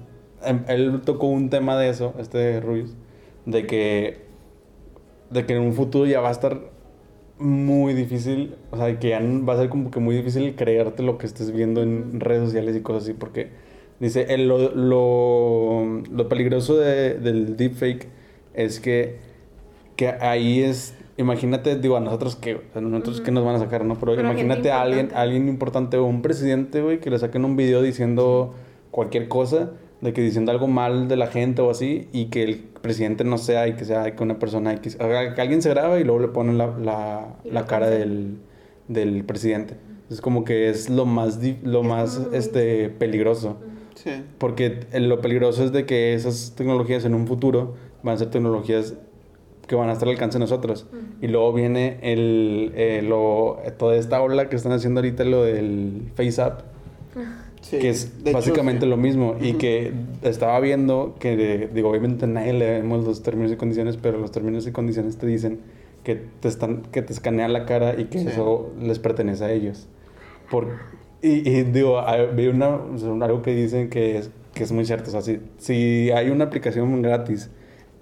[0.43, 2.97] em- él tocó un tema de eso, este Ruiz,
[3.45, 4.17] de que,
[5.29, 6.71] de que en un futuro ya va a estar
[7.39, 11.17] muy difícil, o sea, que ya va a ser como que muy difícil creerte lo
[11.17, 13.49] que estés viendo en redes sociales y cosas así, porque
[13.99, 18.07] dice, el- lo, lo, lo peligroso de- del deepfake
[18.53, 19.17] es que,
[19.95, 23.83] que ahí es, imagínate, digo, a nosotros que, a nosotros que nos van a sacar,
[23.83, 23.95] ¿no?
[23.95, 27.55] Pero, imagínate a alguien, a alguien importante o un presidente, güey, que le saquen un
[27.55, 28.53] video diciendo
[28.91, 32.61] cualquier cosa, de que diciendo algo mal de la gente o así, y que el
[32.83, 36.03] presidente no sea y que sea que una persona X, que alguien se graba y
[36.03, 38.37] luego le ponen la, la, la cara del,
[38.89, 39.75] del presidente.
[40.11, 43.57] Es como que es lo más, lo Es más este, peligroso.
[43.95, 44.11] Sí.
[44.37, 48.95] Porque lo peligroso es de que esas tecnologías en un futuro van a ser tecnologías
[49.65, 50.85] que van a estar al alcance de nosotros.
[51.21, 56.11] Y luego viene el, eh, lo, toda esta ola que están haciendo ahorita, lo del
[56.15, 56.61] FaceApp,
[57.63, 57.79] Sí.
[57.79, 58.89] que es hecho, básicamente sí.
[58.89, 59.35] lo mismo.
[59.41, 59.57] Y Ujú.
[59.57, 64.67] que estaba viendo que, digo, obviamente nadie leemos los términos y condiciones, pero los términos
[64.67, 65.59] y condiciones te dicen
[66.03, 68.27] que te, están, que te escanean la cara y que Sí.
[68.27, 69.87] eso les pertenece a ellos.
[70.51, 70.67] Por,
[71.21, 72.01] y, y digo,
[72.35, 72.79] vi una,
[73.21, 75.07] algo que dicen que es, que es muy cierto.
[75.09, 77.49] O sea, si, si hay una aplicación gratis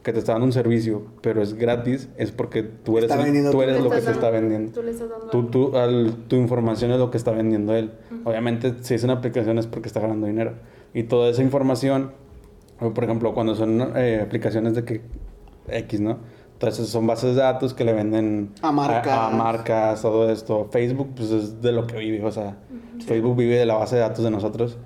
[0.03, 3.61] que te está dando un servicio, pero es gratis, es porque tú eres, el- tú
[3.61, 4.71] eres lo que estás se está dando- vendiendo.
[4.71, 7.91] Tú le estás dando Tú, tú- al- tu información es lo que está vendiendo él.
[8.23, 10.53] Obviamente, si es una aplicación es porque está ganando dinero.
[10.93, 12.11] Y toda esa información,
[12.79, 15.01] por ejemplo, cuando son eh, aplicaciones de que
[15.67, 16.17] X, ¿no?
[16.53, 19.07] Entonces son bases de datos que le venden A marcas.
[19.07, 20.67] a, marcas, todo esto.
[20.71, 22.57] Facebook, pues es de lo que vive, o sea,
[23.05, 24.77] Facebook vive de la base de datos de nosotros.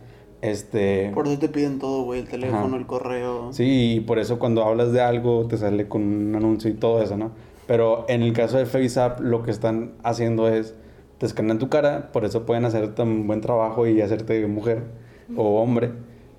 [0.49, 1.11] Este.
[1.13, 2.75] Por eso te piden todo, güey, el teléfono, Ajá.
[2.77, 3.51] el correo.
[3.53, 7.01] Sí, y por eso cuando hablas de algo te sale con un anuncio y todo
[7.01, 7.31] eso, ¿no?
[7.67, 10.75] Pero en el caso de FaceApp lo que están haciendo es
[11.17, 14.83] te escanean tu cara, por eso pueden hacer tan buen trabajo y hacerte mujer
[15.35, 15.91] o hombre.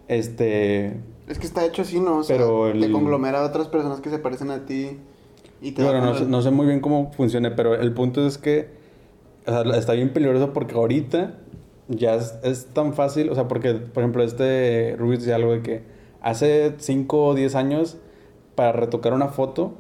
[0.09, 2.19] Este, Es que está hecho así, ¿no?
[2.19, 4.99] O sea, Pero te el- conglomera a otras personas que se parecen a ti
[5.61, 8.39] y te bueno, no, sé- no sé muy bien cómo funcione, pero el punto es
[8.39, 8.69] que
[9.47, 11.39] o sea, está bien peligroso porque ahorita
[11.89, 15.63] ya es, es tan fácil, o sea, porque, por ejemplo, este Ruiz decía algo de
[15.63, 15.83] que
[16.21, 17.97] hace 5 o 10 años
[18.55, 19.75] para retocar una foto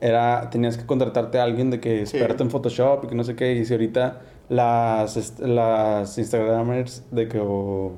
[0.00, 2.16] era tenías que contratarte a alguien de que Sí.
[2.16, 7.28] experto en Photoshop y que no sé qué, y si ahorita las, las Instagramers de
[7.28, 7.92] que, o,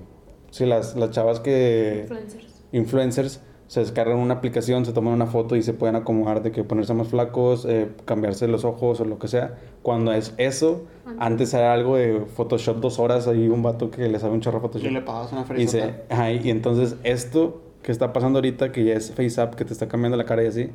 [0.50, 2.62] sí, las, las chavas que Influencers.
[2.72, 3.40] influencers
[3.74, 6.94] se descargan una aplicación, se toman una foto y se pueden acomodar de que ponerse
[6.94, 9.56] más flacos, eh, cambiarse los ojos o lo que sea.
[9.82, 10.82] Cuando es eso,
[11.18, 14.58] antes era algo de Photoshop dos horas, ahí un vato que le sabe un chorro
[14.58, 14.88] a Photoshop.
[14.88, 18.84] Y le pagas una Y, se- ajá, y entonces esto que está pasando ahorita, que
[18.84, 20.68] ya es FaceApp, que te está cambiando la cara y así,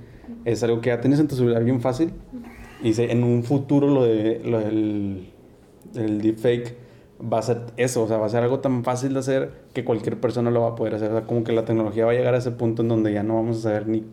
[0.43, 2.12] es algo que ya tienes en tu celular bien fácil.
[2.83, 5.29] Y se- en un futuro lo, de, lo del
[5.95, 6.75] el deepfake
[7.21, 9.84] va a ser eso, o sea, va a ser algo tan fácil de hacer que
[9.84, 11.12] cualquier persona lo va a poder hacer.
[11.12, 13.23] O sea, como que la tecnología va a llegar a ese punto en donde ya
[13.23, 14.05] no vamos a saber ni,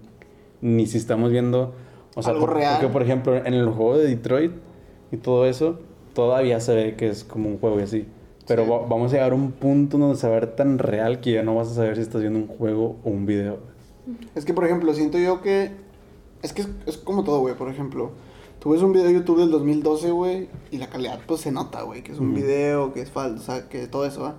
[0.61, 1.73] ni si estamos viendo,
[2.15, 2.77] o sea, Algo por- real.
[2.81, 4.53] porque por ejemplo en el juego de Detroit
[5.13, 5.79] y todo eso,
[6.15, 8.07] todavía se ve que es como un juego y así.
[8.49, 8.71] Pero Sí.
[8.71, 11.33] va- vamos a llegar a un punto donde se va a ver tan real que
[11.33, 13.59] ya no vas a saber si estás viendo un juego o un video.
[14.35, 15.71] Es que, por ejemplo, siento yo que.
[16.43, 17.55] Es que es, es como todo, güey.
[17.57, 18.13] Por ejemplo,
[18.59, 21.83] tú ves un video de YouTube del 2012, güey, y la calidad, pues se nota,
[21.83, 24.37] güey, que es un video, que es falso, o sea, que todo eso, ¿va?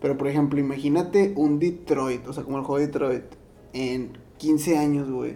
[0.00, 3.24] Pero, por ejemplo, imagínate un Detroit, o sea, como el juego de Detroit,
[3.72, 5.34] en 15 años, güey,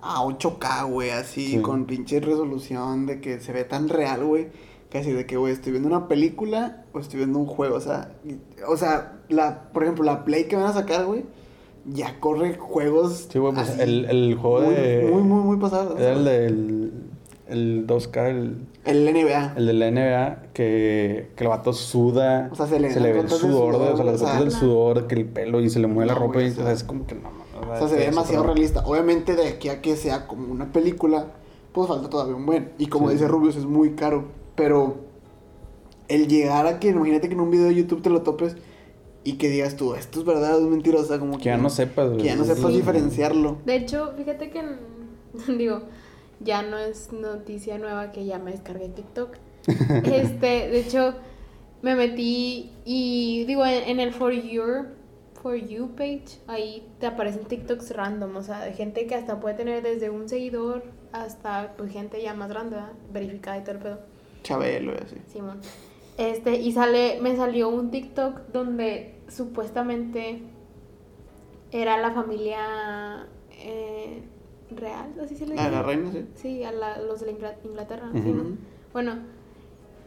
[0.00, 1.58] a 8K, güey, así, Sí.
[1.60, 4.48] con pinche resolución de que se ve tan real, güey.
[4.90, 8.12] Casi de que, güey, estoy viendo una película o estoy viendo un juego, o sea,
[8.24, 11.24] y- o sea, la, por ejemplo, la Play que van a sacar, güey,
[11.84, 13.28] ya corre juegos.
[13.30, 15.08] Sí, güey, pues así, el, el juego muy, de...
[15.12, 15.98] Muy, muy, muy pasado.
[15.98, 16.92] Era el del
[17.48, 19.54] el 2K, el, El NBA.
[19.56, 23.28] el de la NBA, que, que el vato suda, O sea, se le ve el
[23.30, 25.86] sudor, de- o sea, las o gotas del sudor, que el pelo y se le
[25.86, 27.78] mueve la ropa güey, y o sea, o sea, es como que no, no, O
[27.78, 28.84] sea, se ve demasiado otro- realista.
[28.86, 31.26] Obviamente, de aquí a que sea como una película,
[31.72, 32.70] pues falta todavía un buen.
[32.78, 33.14] Y como Sí.
[33.14, 34.26] dice Rubius, es muy caro.
[34.54, 34.96] Pero
[36.08, 38.56] el llegar a que, imagínate que en un video de YouTube te lo topes
[39.24, 41.68] y que digas tú, esto es verdad, es mentira, o sea, como Que ya no
[41.70, 42.18] sepas, güey.
[42.20, 42.54] Que ya no Sí.
[42.54, 43.58] sepas diferenciarlo.
[43.66, 44.62] De hecho, fíjate que,
[45.58, 45.82] digo,
[46.40, 49.36] ya no es noticia nueva que ya me descargué TikTok.
[50.04, 51.14] este, de hecho,
[51.82, 54.88] me metí y digo, en, el For Your
[55.34, 59.54] For You page, ahí te aparecen TikToks random, o sea, de gente que hasta puede
[59.54, 62.92] tener desde un seguidor hasta pues gente ya más grande, ¿verdad?
[63.12, 63.98] verificada y todo el pedo.
[64.42, 65.16] Chabelo y así.
[65.26, 65.60] Simón.
[66.16, 70.42] Este, y sale, me salió un TikTok donde supuestamente
[71.70, 74.22] era la familia eh,
[74.70, 75.70] real, así se le dice.
[75.70, 76.24] la reina, sí.
[76.34, 78.10] Sí, a la- los de la Ingla- Inglaterra.
[78.12, 78.44] Sí, ¿no?
[78.92, 79.18] Bueno,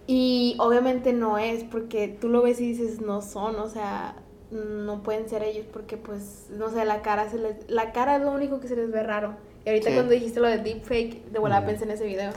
[0.08, 4.15] y obviamente no es, porque tú lo ves y dices, no son, o sea,
[4.52, 7.69] no pueden ser ellos, porque pues, no sé, la cara se les...
[7.69, 9.36] La cara es lo único que se les ve raro.
[9.65, 9.95] Y ahorita Sí.
[9.95, 12.32] cuando dijiste lo de deepfake, de volada pensé en ese video.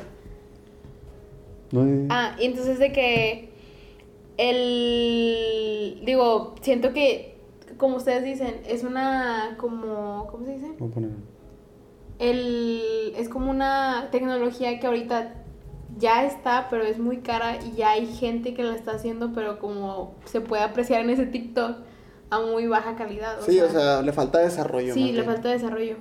[1.73, 3.49] No, Ah, y entonces de que
[4.37, 6.03] el...
[6.05, 7.35] Digo, siento que,
[7.79, 10.29] como ustedes dicen, es una como...
[10.31, 10.71] ¿Cómo se dice?
[10.79, 11.34] voy a poner-
[12.19, 15.35] el, es como una tecnología que ahorita
[15.99, 19.59] ya está, pero es muy cara y ya hay gente que la está haciendo, pero
[19.59, 21.77] como se puede apreciar en ese TikTok
[22.31, 23.39] a muy baja calidad.
[23.41, 24.95] Sí, o sea, le falta desarrollo.
[24.95, 25.25] sí, le bien.
[25.25, 25.97] falta desarrollo.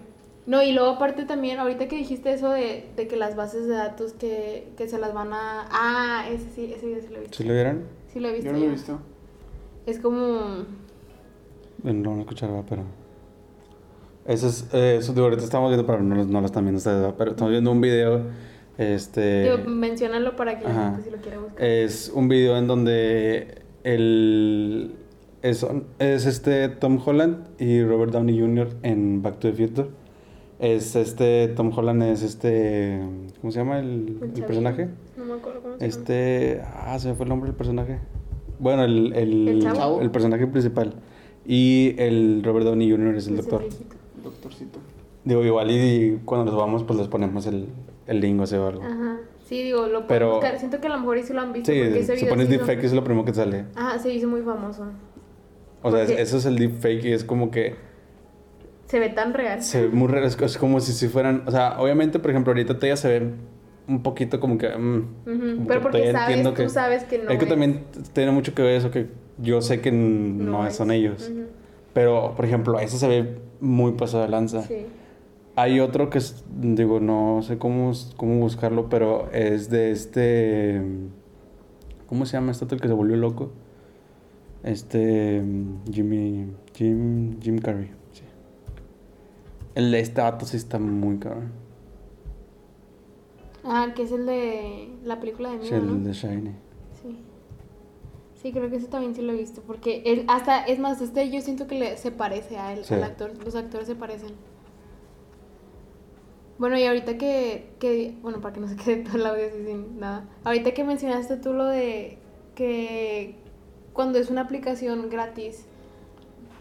[0.45, 3.76] No, y luego aparte también, ahorita que dijiste eso de, de que las bases de
[3.76, 5.67] datos que, que se las van a...
[5.71, 7.38] Ah, ese sí, ese video sí lo he visto.
[7.38, 7.84] ¿Sí lo vieron?
[8.12, 8.47] Sí lo he visto.
[8.47, 8.99] Yo no lo he visto.
[9.86, 10.65] Es como...
[11.82, 12.84] Bueno, no lo escuchaba, pero.
[14.25, 14.67] Eso es.
[14.73, 17.51] eh, eso digo, ahorita estamos viendo, pero no, no lo están viendo ustedes, pero estamos
[17.51, 18.21] viendo un video.
[18.77, 19.43] Este.
[19.43, 21.63] Digo, menciónalo para que la gente si lo quiera buscar.
[21.63, 24.95] Es un video en donde el.
[25.41, 25.65] Es,
[25.99, 28.69] es este Tom Holland y Robert Downey Jr.
[28.81, 29.89] en Back to the Future.
[30.59, 31.49] Es este.
[31.49, 32.99] Tom Holland es este.
[33.41, 34.88] ¿Cómo se llama el, El personaje?
[35.17, 35.86] No me acuerdo cómo se llama.
[35.99, 36.62] Este.
[36.73, 37.99] Ah, se me fue el nombre del personaje.
[38.59, 40.01] Bueno, el, el, ¿El chavo?
[40.01, 40.93] el personaje principal.
[41.45, 43.15] Y el Robert Downey Jr.
[43.15, 43.59] es el doctor.
[43.62, 43.92] viejito.
[44.23, 44.79] Doctorcito.
[45.25, 47.67] Digo, igual y, cuando los vamos, pues les ponemos el,
[48.07, 48.83] el link o algo.
[48.83, 49.17] Ajá.
[49.45, 50.57] Sí, digo, lo Pero- buscar.
[50.59, 51.71] Siento que a lo mejor sí lo han visto.
[51.71, 53.65] Sí, porque ese si pones deepfake es lo primero que sale.
[53.75, 54.86] Ajá, se hizo muy famoso.
[55.81, 57.75] O sea, es- eso es el deepfake y es como que
[58.86, 59.62] Se ve tan real.
[59.62, 60.25] se ve muy raro.
[60.25, 61.43] Es, es como si, si fueran.
[61.45, 63.31] O sea, obviamente, por ejemplo, ahorita todavía se ve
[63.88, 64.69] un poquito como que.
[64.69, 67.49] mm, como Pero que porque sabes, entiendo tú que- sabes que no es que es.
[67.49, 67.83] también
[68.13, 69.07] tiene mucho que ver eso que
[69.39, 70.75] yo sé que no, es.
[70.75, 71.31] son ellos.
[71.93, 74.62] Pero, por ejemplo, eso se ve muy pasado de lanza.
[74.63, 74.86] Sí.
[75.56, 80.82] Hay otro que es, digo, no sé cómo, cómo buscarlo, pero es de este.
[82.08, 83.52] ¿Cómo se llama este el que se volvió loco?
[84.63, 85.41] Este.
[85.91, 86.47] Jimmy.
[86.73, 87.39] Jim.
[87.39, 87.91] Jim Carrey.
[88.12, 88.23] Sí.
[89.76, 91.52] El de este vato sí está muy cabrón.
[93.63, 96.08] Ah, que es el de la película de Sí, el ¿no?
[96.08, 96.52] de Shiny.
[98.43, 98.51] Sí.
[98.51, 99.62] Creo que ese también sí lo he visto.
[99.65, 102.93] Porque él, hasta, es más, este yo siento que le, se parece a él, Sí.
[102.93, 103.32] al actor.
[103.43, 104.29] Los actores se parecen.
[106.60, 109.65] Bueno, y ahorita que, que, bueno, para que no se quede todo el audio así
[109.65, 110.29] sin nada.
[110.43, 112.19] Ahorita que mencionaste tú lo de
[112.56, 113.36] que
[113.93, 115.65] cuando es una aplicación gratis,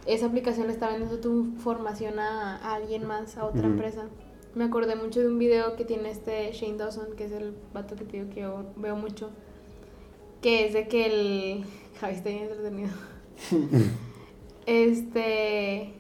[0.07, 4.07] esa aplicación le está vendiendo tu información a, a alguien más, a otra empresa.
[4.55, 7.95] Me acordé mucho de un video que tiene este Shane Dawson, que es el vato
[7.95, 9.31] que te digo que yo veo mucho,
[10.43, 11.65] que es de que el...
[12.01, 12.91] Javi está bien entretenido.
[14.67, 15.95] este...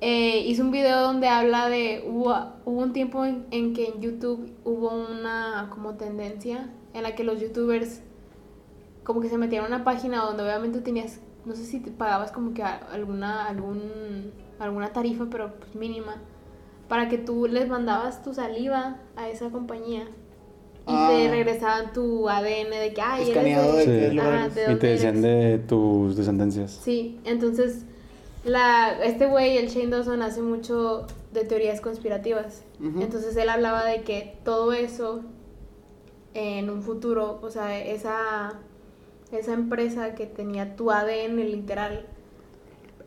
[0.00, 2.04] eh, hizo un video donde habla de...
[2.06, 7.14] Hubo, hubo un tiempo en, en que en YouTube hubo una como tendencia en la
[7.14, 8.00] que los youtubers
[9.04, 11.20] como que se metían a una página donde obviamente tenías...
[11.44, 16.16] No sé si te pagabas como que alguna, algún, alguna tarifa, pero pues mínima
[16.88, 20.08] para que tú les mandabas tu saliva a esa compañía
[20.88, 21.08] y Ah.
[21.10, 23.86] te regresaban tu ADN de que, ay, eres Escaneado de...
[23.86, 24.18] de Sí.
[24.18, 24.54] Ajá, eres.
[24.54, 25.60] de Y te decían eres.
[25.60, 26.70] de tus descendencias.
[26.82, 27.84] Sí, entonces
[28.44, 32.62] la, este güey, el Shane Dawson, hace mucho de teorías conspirativas.
[32.80, 33.02] Ujú.
[33.02, 35.20] Entonces él hablaba de que todo eso
[36.34, 38.54] en un futuro, o sea, esa,
[39.32, 42.06] esa empresa que tenía tu ADN literal,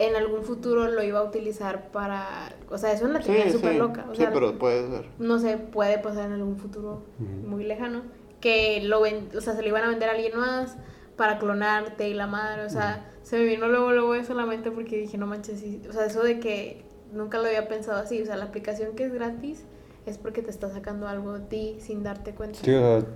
[0.07, 2.55] en algún futuro lo iba a utilizar para...
[2.69, 3.51] O sea, es una teoría sí.
[3.51, 4.05] súper loca.
[4.09, 5.05] O sí, sea, pero puede ser.
[5.19, 8.03] no sé, puede pasar en algún futuro muy lejano,
[8.39, 10.77] que lo ven, o sea, se lo iban a vender a alguien más
[11.15, 14.45] para clonarte y la madre, o sea, se me vino luego luego eso a la
[14.47, 16.83] mente porque dije, no manches, sí", o sea, eso de que
[17.13, 19.65] nunca lo había pensado así, o sea, la aplicación que es gratis
[20.07, 22.59] es porque te está sacando algo de ti sin darte cuenta.
[22.63, 23.07] Sí, o sea,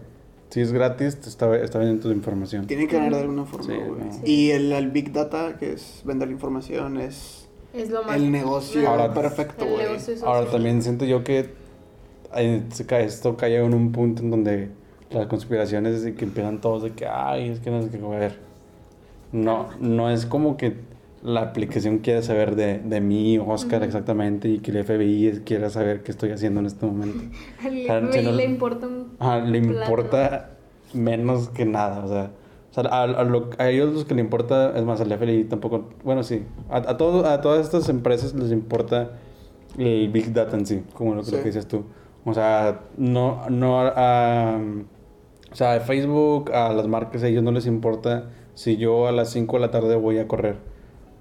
[0.49, 2.65] si es gratis, te está, está vendiendo tu información.
[2.67, 4.05] Tiene que ganar de alguna forma, Sí, güey.
[4.05, 4.13] no.
[4.13, 4.19] Sí.
[4.25, 8.87] Y el, el Big Data, que es vender información, es Es lo más el negocio
[8.89, 9.85] Ahora- perfecto, güey.
[10.23, 10.51] Ahora así.
[10.51, 11.49] también siento yo que
[12.99, 14.69] esto cae en un punto en donde
[15.09, 18.07] las conspiraciones de que empiezan todos de que, ay, es que no sé qué, a
[18.09, 18.37] ver.
[19.31, 20.75] No, no es como que
[21.23, 26.03] la aplicación quiera saber de, de mí, Oscar, exactamente, y que el FBI quiera saber
[26.03, 27.19] qué estoy haciendo en este momento.
[27.63, 30.51] Al sea, si güey no- le importa un Ah, le importa
[30.93, 32.31] menos que nada, o sea,
[32.71, 35.89] sea, a, a lo- a ellos los que le importa, es más, al FLI tampoco,
[36.03, 39.11] bueno, sí, a, a, todo, a todas estas empresas les importa
[39.77, 41.43] el Big Data en sí, como lo, que- lo Sí.
[41.43, 41.85] que dices tú.
[42.23, 44.57] O sea, no, no, a,
[45.51, 49.11] o sea, a Facebook, a las marcas, a ellos no les importa si yo a
[49.11, 50.57] las 5 de la tarde voy a correr,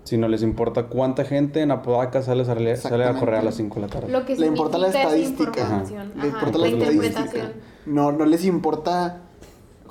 [0.04, 3.54] sino les importa cuánta gente en Apodaca sale, a salir- sale a correr a las
[3.56, 4.12] 5 de la tarde.
[4.12, 5.60] Lo que Le importa la estadística.
[5.62, 6.12] información.
[6.14, 7.06] Le Ajá, importa la, la, estadística.
[7.20, 7.52] interpretación.
[7.86, 9.22] No, no les importa,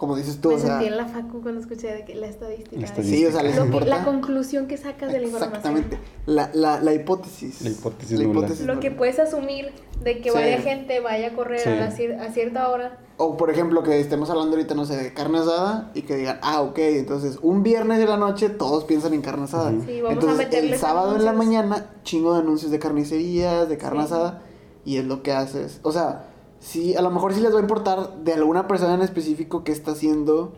[0.04, 0.68] como dices tú, Me o sea.
[0.72, 2.76] sentí en la facu cuando escuché de que la estadística.
[2.76, 3.18] La es- estadística.
[3.20, 3.88] Sí, o sea, les Lo que- importa.
[3.88, 5.78] la conclusión que sacas de la información.
[5.78, 5.98] Exactamente.
[6.26, 7.62] La, la, la hipótesis.
[7.62, 8.50] La hipótesis nula.
[8.66, 9.72] Lo que puedes asumir
[10.04, 10.36] de que Sí.
[10.36, 11.70] vaya gente, vaya a correr Sí.
[11.70, 13.00] a, la cier- a cierta hora.
[13.16, 16.40] O por ejemplo, que estemos hablando ahorita, no sé, de carne asada y que digan,
[16.42, 19.70] ah, ok, entonces un viernes de la noche todos piensan en carne asada.
[19.72, 19.84] Ujú.
[19.86, 21.64] Sí, vamos a entonces el meterles sábado en la anuncios.
[21.64, 24.06] mañana, chingo de anuncios de carnicerías, de carne Sí.
[24.08, 24.42] asada,
[24.84, 25.80] y es lo que haces.
[25.84, 26.26] O sea,
[26.64, 29.72] sí, a lo mejor sí les va a importar de alguna persona en específico que
[29.72, 30.54] está haciendo,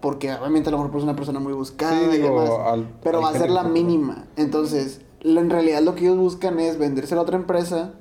[0.00, 2.50] porque obviamente a lo mejor pues, es una persona muy buscada Sí, y digo, demás,
[2.66, 4.26] al- pero va a ser la mínima.
[4.36, 7.92] Entonces, lo- en realidad lo que ellos buscan es vendérselo a otra empresa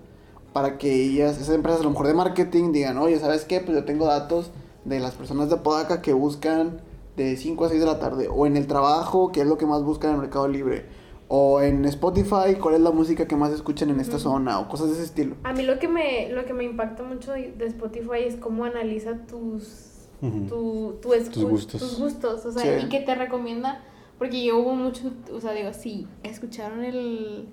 [0.54, 3.60] para que ellas, esas empresas a lo mejor de marketing, digan, oye, ¿sabes qué?
[3.60, 4.52] Pues yo tengo datos
[4.86, 6.82] de las personas de Podaca que buscan
[7.16, 9.66] de 5 a 6 de la tarde, o en el trabajo, que es lo que
[9.66, 10.86] más buscan en el Mercado Libre,
[11.34, 14.24] o en Spotify, cuál es la música que más escuchan en esta Ujú.
[14.24, 15.36] zona, o cosas de ese estilo.
[15.44, 19.13] A mí lo que me, lo que me impacta mucho de Spotify es cómo analiza
[19.28, 20.39] tus, Ujú.
[20.50, 21.80] tu, tu Tus gustos.
[21.82, 22.86] tus gustos, o sea, Sí.
[22.86, 23.82] y que te recomienda,
[24.17, 27.48] porque yo hubo mucho, o sea, digo, sí, escucharon el,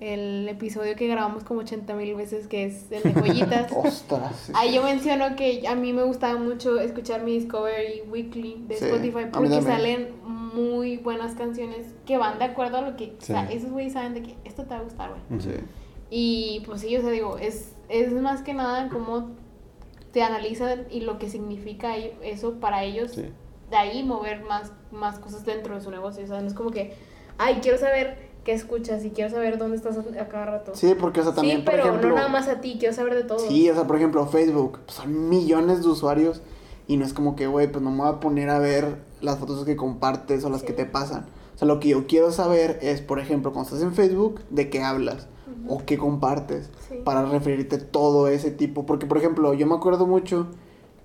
[0.00, 3.70] el episodio que grabamos como 80 mil veces, que es el de joyitas.
[3.76, 4.36] Ostras.
[4.46, 8.76] sí, Ahí yo menciono que a mí me gustaba mucho escuchar mi Discovery Weekly de
[8.78, 10.08] Sí, Spotify porque salen
[10.52, 14.14] muy buenas canciones que van de acuerdo a lo que, o sea, esos güeyes saben
[14.14, 15.40] de que esto te va a gustar, güey.
[15.40, 15.54] Sí.
[16.10, 19.30] Y pues sí, o sea, digo, es, es más que nada cómo
[20.12, 23.12] te analizan y lo que significa eso para ellos.
[23.12, 23.24] Sí.
[23.70, 26.22] De ahí mover más, más cosas dentro de su negocio.
[26.24, 26.94] O sea, no es como que,
[27.38, 30.72] ay, quiero saber qué escuchas y quiero saber dónde estás a, a cada rato.
[30.74, 32.10] Sí, porque, o sea, también, Sí, por pero ejemplo...
[32.10, 33.38] no nada más a ti, quiero saber de todo.
[33.38, 36.42] Sí, o sea, por ejemplo, Facebook, pues, son millones de usuarios
[36.86, 39.38] y no es como que, güey, pues no me voy a poner a ver las
[39.38, 40.66] fotos que compartes o las Sí.
[40.66, 41.26] que te pasan.
[41.54, 44.68] O sea, lo que yo quiero saber es, por ejemplo, cuando estás en Facebook, de
[44.70, 45.28] qué hablas
[45.68, 46.96] o qué compartes Sí.
[47.04, 48.84] para referirte todo ese tipo.
[48.86, 50.48] Porque, por ejemplo, yo me acuerdo mucho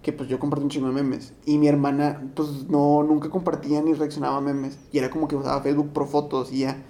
[0.07, 3.81] que pues yo compartí un chingo de memes y mi hermana pues no, nunca compartía
[3.81, 6.81] ni reaccionaba a memes y era como que usaba Facebook por fotos y ya.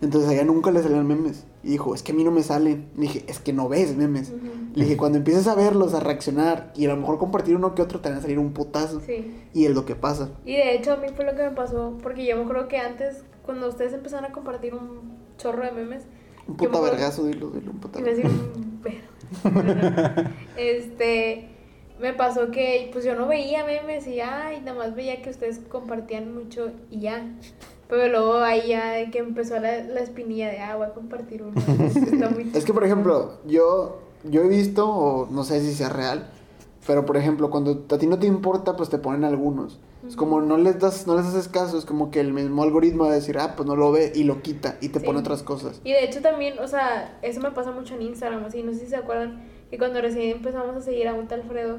[0.00, 1.44] Entonces a ella nunca le salían memes.
[1.62, 2.88] Y dijo, es que a mí no me salen.
[2.96, 4.32] Le dije, es que no ves memes.
[4.74, 7.82] Le dije, cuando empieces a verlos, a reaccionar y a lo mejor compartir uno que
[7.82, 9.02] otro, te van a salir un putazo.
[9.02, 9.36] Sí.
[9.52, 10.30] Y es lo que pasa.
[10.46, 12.78] Y de hecho a mí fue lo que me pasó, porque yo me acuerdo que
[12.78, 16.04] antes, cuando ustedes empezaron a compartir un chorro de memes,
[16.48, 18.24] Un puta vergazo, dilo, dilo, un puta perro.
[20.56, 21.51] este,
[22.02, 25.60] me pasó que pues yo no veía memes y ay, nada más veía que ustedes
[25.68, 27.24] compartían mucho y ya.
[27.88, 31.60] Pero luego ahí ya que empezó la, la espinilla de ah, voy a compartir uno.
[31.94, 35.90] Está muy Es que, por ejemplo, yo, yo he visto, o no sé si sea
[35.90, 36.26] real,
[36.86, 39.78] pero por ejemplo, cuando a ti no te importa, pues te ponen algunos.
[40.08, 43.04] Es como no les das, no les haces caso, es como que el mismo algoritmo
[43.04, 45.06] va a decir, ah, pues no lo ve y lo quita y te Sí.
[45.06, 45.80] pone otras cosas.
[45.84, 48.80] Y de hecho también, o sea, eso me pasa mucho en Instagram, así, no sé
[48.80, 51.78] si se acuerdan, que cuando recién empezamos a seguir a un tal Alfredo,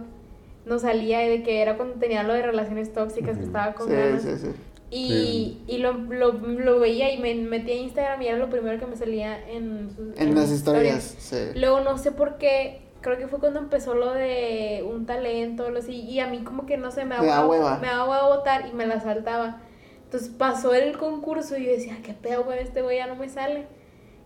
[0.65, 3.93] nos salía de que era cuando tenía lo de relaciones tóxicas, que estaba con Sí,
[3.93, 4.23] ganas.
[4.23, 4.47] sí, sí.
[4.89, 8.79] Y, y lo, lo, lo veía y me metí a Instagram y era lo primero
[8.79, 11.37] que me salía en, sus- En las sus historias, sí.
[11.53, 15.77] Luego no sé por qué, creo que fue cuando empezó lo de un talento, lo
[15.79, 17.77] así, y a mí como que no sé, me daba hueva.
[17.79, 19.61] me daba votar y me la saltaba.
[20.05, 23.29] Entonces pasó el concurso y yo decía, qué pedo, güey, este güey ya no me
[23.29, 23.67] sale.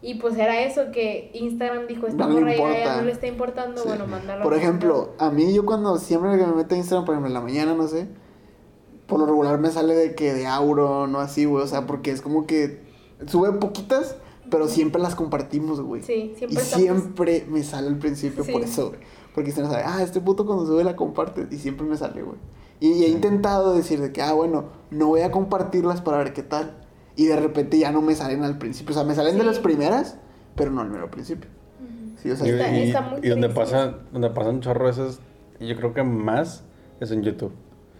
[0.01, 2.97] Y pues era eso, que Instagram dijo, esta No morra ya- ya importa.
[2.97, 3.87] no le está importando, Sí.
[3.87, 4.43] bueno, mandarlo.
[4.43, 7.33] Por ejemplo, a mí yo cuando siempre que me meto a Instagram, por ejemplo, en
[7.33, 8.07] la mañana, no sé,
[9.07, 12.11] por lo regular me sale de que de Auron o así, güey, o sea, porque
[12.11, 12.81] es como que
[13.25, 14.15] sube poquitas,
[14.51, 16.03] pero siempre las compartimos, güey.
[16.03, 18.51] Sí, y siempre estamos- siempre me sale al principio Sí.
[18.51, 18.99] por eso, güey.
[19.33, 22.21] Porque se nos sabe, ah, este puto cuando sube la comparte, y siempre me sale,
[22.21, 22.37] güey.
[22.79, 26.33] Y, y he intentado decir de que, ah, bueno, no voy a compartirlas para ver
[26.33, 26.83] qué tal.
[27.17, 29.45] Y de repente ya no me salen al principio, o sea, me salen de Sí.
[29.47, 30.17] las primeras,
[30.55, 31.49] pero no al mero principio.
[31.81, 32.17] Ujú.
[32.21, 34.87] Sí, o sea, Y, Está- y- está muy y donde pasa, donde pasan un chorro
[34.89, 35.19] esas,
[35.59, 36.63] yo creo que más
[37.01, 37.51] es en YouTube.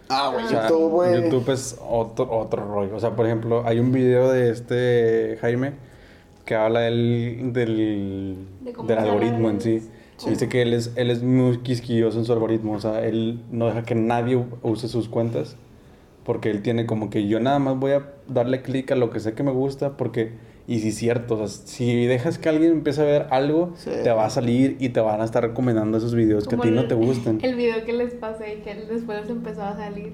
[0.08, 1.22] ah, güey, O sea, YouTube, güey.
[1.24, 2.96] YouTube es otro, otro rollo.
[2.96, 5.74] O sea, por ejemplo, hay un video de este Jaime
[6.46, 9.86] que habla él del, De del algoritmo en sí.
[10.26, 12.72] Y Dice que él es, él es muy quisquilloso en su algoritmo.
[12.72, 15.56] O sea, él no deja que nadie use sus cuentas.
[16.28, 19.18] Porque él tiene como que yo nada más voy a darle clic a lo que
[19.18, 19.96] sé que me gusta.
[19.96, 20.32] Porque,
[20.66, 23.88] y si es cierto, o sea, si dejas que alguien empiece a ver algo, Sí.
[24.04, 26.70] te va a salir y te van a estar recomendando esos videos que a ti
[26.70, 27.38] no te gustan.
[27.42, 30.12] El video que les pasé y que después les empezó a salir.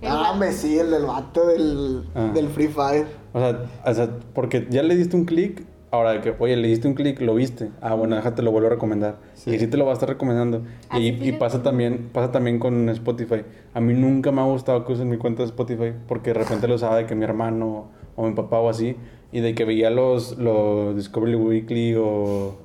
[0.00, 2.30] El Ah, vato- hombre, sí, el del vato del, Ah.
[2.34, 3.06] del Free Fire.
[3.34, 5.62] O sea, o sea, porque ya le diste un clic,
[5.94, 7.70] ahora de que, oye, le diste un clic, lo viste.
[7.80, 9.16] Ah, bueno, déjate, lo vuelvo a recomendar.
[9.34, 9.50] Sí.
[9.50, 10.62] Y así te lo va a estar recomendando.
[10.92, 13.42] Y, sí, y pasa también, pasa también con Spotify.
[13.72, 16.68] A mí nunca me ha gustado que usen mi cuenta de Spotify porque de repente
[16.68, 18.96] lo usaba de que mi hermano o mi papá o así.
[19.32, 22.56] Y de que veía los, los Discovery Weekly o,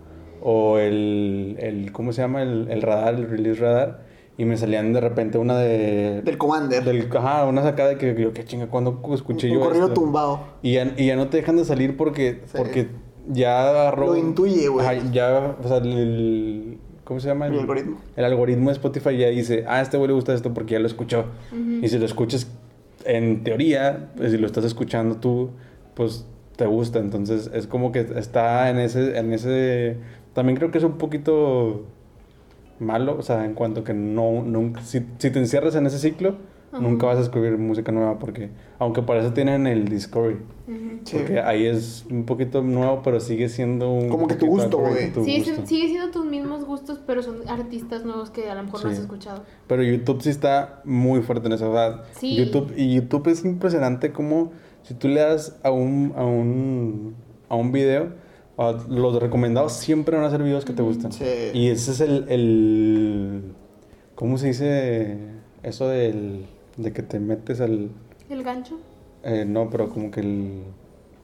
[0.42, 2.44] o el, el, ¿cómo se llama?
[2.44, 4.08] El, el radar, el release radar.
[4.38, 6.22] Y me salían de repente una de...
[6.22, 6.82] Del Commander.
[6.86, 10.00] Del, ajá, una sacada de que yo, qué chinga, ¿cuándo escuché un yo corrido esto?
[10.00, 10.40] tumbado.
[10.62, 12.54] Y ya, y ya no te dejan de salir porque, Sí.
[12.56, 12.88] porque
[13.28, 14.08] ya agarró...
[14.08, 14.86] Lo intuye, güey.
[15.12, 17.48] Ya, o sea, el, ¿Cómo se llama?
[17.48, 17.98] El algoritmo.
[18.16, 20.80] El algoritmo de Spotify ya dice, ah, a este güey le gusta esto porque ya
[20.80, 21.26] lo escuchó.
[21.82, 22.48] Y si lo escuchas,
[23.04, 25.50] en teoría, pues, si lo estás escuchando tú,
[25.96, 27.00] pues te gusta.
[27.00, 29.18] Entonces es como que está en ese...
[29.18, 29.98] En ese
[30.34, 31.86] también creo que es un poquito
[32.80, 36.36] malo, o sea, en cuanto que no, nunca, si, si te encierras en ese ciclo,
[36.72, 36.82] Ajá.
[36.82, 40.38] nunca vas a descubrir música nueva porque, aunque para eso tienen el Discovery.
[41.04, 41.18] Sí.
[41.18, 44.94] porque ahí es un poquito nuevo, pero sigue siendo un Como que tu gusto, güey.
[44.94, 45.24] Sigue, gusto.
[45.24, 48.90] siendo- sigue siendo tus mismos gustos, pero son artistas nuevos que a lo mejor no
[48.92, 48.96] Sí.
[48.98, 49.44] has escuchado.
[49.66, 52.36] Pero YouTube sí está muy fuerte en o sea, Sí.
[52.36, 54.52] YouTube, y YouTube es impresionante como
[54.84, 57.16] si tú le das a un, a un,
[57.48, 58.10] a un video,
[58.58, 61.12] a los recomendados siempre van a ser videos que te gustan.
[61.14, 61.24] Sí.
[61.54, 63.42] Y ese es el, el,
[64.16, 65.18] ¿cómo se dice
[65.64, 66.46] eso del,
[66.82, 67.90] de que te metes al,
[68.30, 68.78] ¿El gancho?
[69.24, 70.64] eh, no, pero como que el,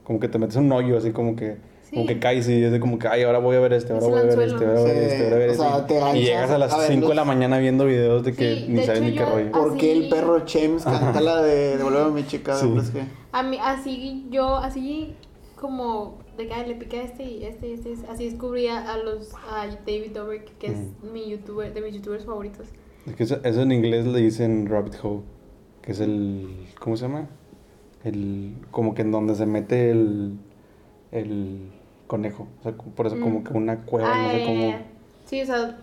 [0.03, 1.95] como que te metes un hoyo, así como que, Sí.
[1.97, 4.05] como que caes y es de como que, ay, ahora voy a ver este, ahora
[4.05, 5.51] Es voy a ver este, ahora voy a ver este, ahora voy a ver o
[5.51, 5.63] este.
[5.63, 8.55] sea, te y llegas a las a 5 de la mañana viendo videos de que
[8.55, 9.51] Sí, ni de sabes hecho ni qué yo- rollo.
[9.51, 12.55] ¿Por qué el perro James canta la de Devuélveme a mi chica?
[12.55, 12.65] Sí.
[12.65, 13.03] Hombres G?
[13.31, 15.13] A mí, así yo, así
[15.55, 18.97] como de que ay, le piqué a este y este y este, así descubría a
[18.97, 20.77] los, a David Dobrik, que es
[21.13, 22.67] mi youtuber, de mis youtubers favoritos.
[23.05, 25.21] Es que eso, eso en inglés le dicen rabbit hole,
[25.85, 26.47] que es el,
[26.79, 27.27] ¿cómo se llama?
[28.03, 30.33] El, como que en donde se mete el,
[31.11, 31.69] el
[32.07, 32.47] conejo.
[32.59, 33.43] O sea, por eso como Mm.
[33.43, 34.75] que una cueva, Ah, no sé ya, cómo.
[35.25, 35.77] Sí, o sea,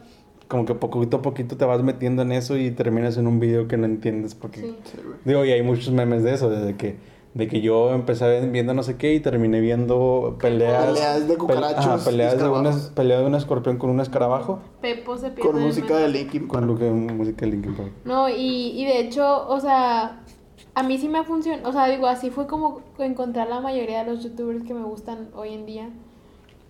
[0.48, 3.66] Como que poquito a poquito te vas metiendo en eso y terminas en un video
[3.68, 4.60] que no entiendes porque...
[4.60, 4.76] sí.
[5.24, 6.96] Digo, y hay muchos memes de eso, desde que,
[7.34, 10.86] de que yo empecé viendo no sé qué y terminé viendo peleas...
[10.86, 12.92] Peleas de cucarachos ajá, peleas, de un, escarabajos.
[12.94, 14.60] pelea de un escorpión con un escarabajo.
[14.80, 15.50] Pepo se pierde.
[15.50, 16.72] Con música de Linkin Con Park.
[16.72, 17.92] lo que música de Linkin Park.
[18.04, 20.20] No, y, y de hecho, o sea,
[20.74, 24.04] a mí sí me ha funcionado, o sea, digo, así fue como encontrar la mayoría
[24.04, 25.90] de los youtubers que me gustan hoy en día.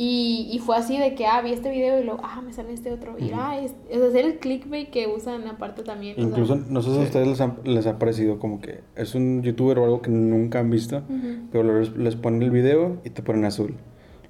[0.05, 2.73] Y, y fue así de que, ah, vi este video y luego, ah, me sale
[2.73, 3.15] este otro.
[3.21, 3.35] Y, Ujú.
[3.37, 6.15] ah, es, es hacer el clickbait que usan aparte también.
[6.15, 6.25] o sea.
[6.29, 9.45] Incluso, no sé si a ustedes les ha, les ha parecido como que es un
[9.45, 11.47] youtuber o algo que nunca han visto, Ujú.
[11.53, 13.77] pero les, les ponen el video y te ponen azul.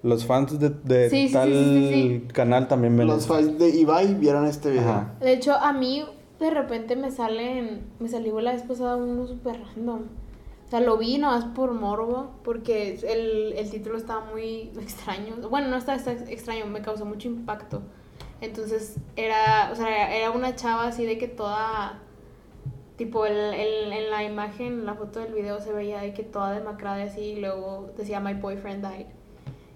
[0.02, 3.58] Los fans de, de Sí, sí, sí, tal sí, sí, canal también ven Los fans
[3.58, 4.82] de Ibai vieron este video.
[4.90, 5.14] Ajá.
[5.20, 6.02] De hecho, a mí
[6.38, 10.00] de repente me salen, me salió la vez pasada uno súper random.
[10.72, 15.36] O sea, lo vi nomás por morbo, porque el, el título estaba muy extraño.
[15.50, 17.82] Bueno, no estaba está extraño, me causó mucho impacto.
[18.40, 21.98] Entonces, era, o sea, era una chava así de que toda,
[22.96, 26.22] tipo, el, el- en la imagen, en la foto del video se veía de que
[26.22, 29.06] toda demacrada y así, y luego decía, my boyfriend died.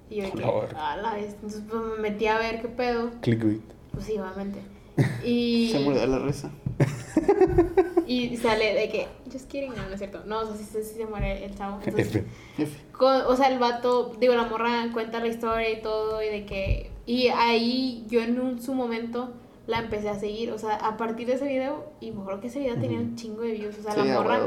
[0.09, 0.45] Y yo de que.
[0.79, 1.35] "A la vez".
[1.35, 3.11] Entonces, pues me metí a ver qué pedo.
[3.21, 3.61] Clickbait.
[3.93, 4.61] Pues sí, obviamente.
[5.23, 6.51] Y, Se murió de la risa.
[8.07, 10.23] y sale de que, just kidding, no, no es cierto.
[10.27, 11.79] No, o sea, sí, sí, sí se muere el chavo.
[11.85, 12.25] Entonces, F.
[12.59, 12.77] F.
[12.93, 16.45] con- o sea, el vato, digo, la morra cuenta la historia y todo, y de
[16.47, 16.91] que.
[17.07, 19.31] Y ahí yo en un, su momento
[19.67, 20.53] la empecé a seguir.
[20.53, 23.17] O sea, a partir de ese video, y me acuerdo que ese video tenía un
[23.17, 23.79] chingo de views.
[23.79, 24.41] O sea, Sí, la morra.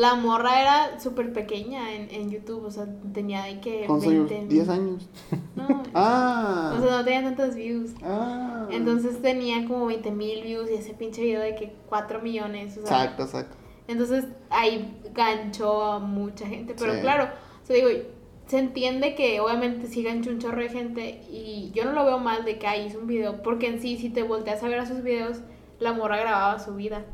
[0.00, 3.84] La morra era súper pequeña en, en YouTube, o sea, tenía de que.
[3.86, 4.30] ¿Cuántos años?
[4.30, 5.08] 20, 10 años.
[5.56, 6.74] No, Ah.
[6.78, 7.90] o sea, no tenía tantos views.
[8.02, 8.66] ah.
[8.70, 12.78] Entonces tenía como 20 mil views y ese pinche video de que 4 millones.
[12.78, 13.56] O sea, Exacto, exacto.
[13.88, 16.74] entonces ahí ganchó a mucha gente.
[16.78, 17.00] Pero Sí.
[17.00, 17.24] claro,
[17.62, 17.88] o sea, digo,
[18.46, 22.18] se entiende que obviamente sí ganchó un chorro de gente y yo no lo veo
[22.18, 23.42] mal de que ahí hizo un video.
[23.42, 25.40] Porque en sí, si te volteas a ver a sus videos,
[25.78, 27.04] la morra grababa su vida.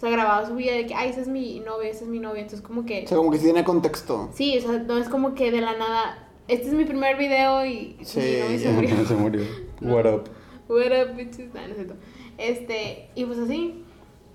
[0.00, 2.20] O sea, grababa su vida de que, ay, ese es mi novio, ese es mi
[2.20, 2.40] novio.
[2.40, 3.04] Entonces como que...
[3.04, 4.30] O sea, como que sí tiene contexto.
[4.32, 7.66] Sí, o sea, no es como que de la nada, este es mi primer video
[7.66, 9.04] y Sí, mi novio se murió.
[9.08, 9.42] se murió.
[9.82, 10.24] What up?
[10.70, 11.52] What up, bitches?
[11.52, 11.94] Nah, no es cierto.
[12.38, 13.84] Este, y pues así.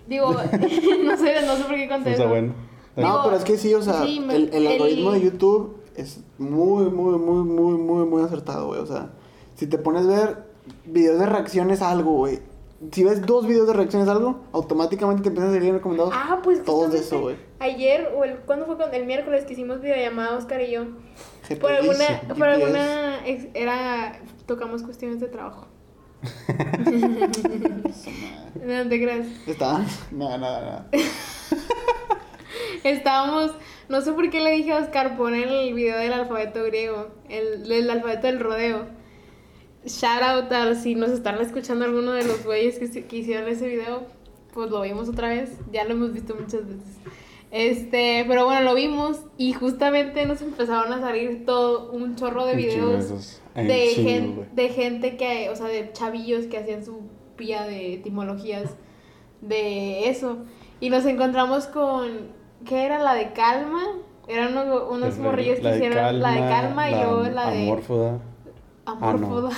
[0.07, 0.37] Digo, no
[1.17, 2.29] sé, no sé por qué conté Está eso.
[2.29, 2.53] bueno.
[2.95, 5.21] No, Digo, pero es que sí, o sea, sí, me- el, el el- algoritmo de
[5.21, 8.81] YouTube es muy, muy, muy, muy, muy, muy acertado, güey.
[8.81, 9.13] O sea,
[9.55, 10.43] si te pones a ver
[10.85, 12.39] videos de reacciones a algo, güey.
[12.91, 16.41] Si ves dos videos de reacciones a algo, automáticamente te empiezan a salir recomendados Ah,
[16.43, 17.37] pues todos de eso, güey.
[17.59, 18.75] Ayer, o el, ¿cuándo fue?
[18.91, 20.85] El miércoles que hicimos videollamada, Oscar y yo.
[21.43, 25.67] GPS, Por alguna, por alguna, era, tocamos cuestiones de trabajo.
[28.65, 29.27] No te creas.
[29.45, 29.85] ¿Está?
[30.11, 30.89] Nada, nada, nada.
[32.83, 33.51] Estábamos,
[33.89, 37.71] no sé por qué le dije a Oscar poner el video del alfabeto griego, el,
[37.71, 38.85] el alfabeto del rodeo.
[39.85, 43.67] Shout out a si nos están escuchando alguno de los güeyes que, que hicieron ese
[43.67, 44.03] video,
[44.53, 46.97] pues lo vimos otra vez, ya lo hemos visto muchas veces.
[47.51, 52.55] Este, pero bueno, lo vimos y justamente nos empezaron a salir todo un chorro de
[52.55, 53.09] videos
[53.67, 57.01] de, gen- de gente que, o sea, de chavillos que hacían su
[57.37, 58.71] pía de etimologías
[59.41, 60.39] de eso.
[60.81, 62.31] Y nos encontramos con,
[62.65, 62.99] ¿qué era?
[62.99, 63.83] La de calma.
[64.27, 68.19] Eran unos, unos morrillos que hicieron la de calma y la luego la de Amórfoda.
[68.85, 69.49] Amorfoda.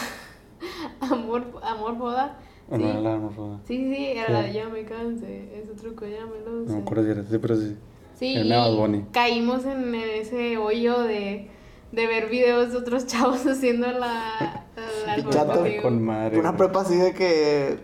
[0.99, 2.37] Amor, amorfoda.
[2.69, 2.81] ¿O Sí.
[2.83, 3.59] no era la amórfoda?
[3.65, 4.33] sí, sí, sí, era Sí.
[4.33, 6.73] la de ya me canse, ese truco ya me lo No sé.
[6.73, 7.77] me acuerdo si era sí, pero sí.
[8.15, 11.49] Sí, y caímos en ese hoyo de,
[11.91, 14.65] de ver videos de otros chavos haciendo la,
[15.05, 15.15] la
[15.61, 15.83] griego.
[15.83, 16.39] Con madre.
[16.39, 17.77] Una prepa así de que.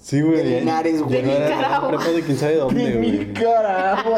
[0.00, 0.38] Sí, güey.
[0.38, 1.18] de Linares, güey.
[1.18, 1.88] era Nicaragua.
[1.88, 3.32] prepa de quién sabe dónde, güey.
[3.34, 4.10] carajo.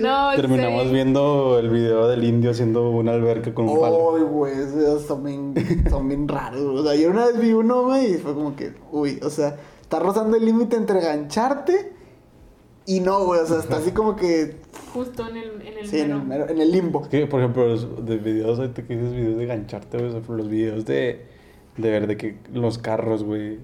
[0.00, 4.16] No, Terminamos viendo el video del indio haciendo una alberca con un palo.
[4.16, 6.78] Ay, güey, esos videos son bien, son bien raros, güey.
[6.78, 9.56] O sea, yo una vez vi uno, güey, y fue como que, uy, o sea,
[9.80, 11.92] está rozando el límite entre gancharte
[12.84, 13.40] y no, güey.
[13.40, 14.56] O sea, está así como que,
[14.92, 16.24] Justo en el, en el sí, en el, mero.
[16.24, 17.02] mero- en el limbo.
[17.02, 20.12] Es que, por ejemplo, los de videos, ahorita que dices videos de gancharte, güey, o
[20.20, 21.24] sea, los videos de,
[21.76, 23.58] de ver de que los carros, güey,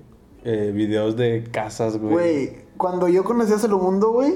[0.51, 4.35] eh, videos de casas, güey, Güey, cuando yo conocí a Salomundo, güey,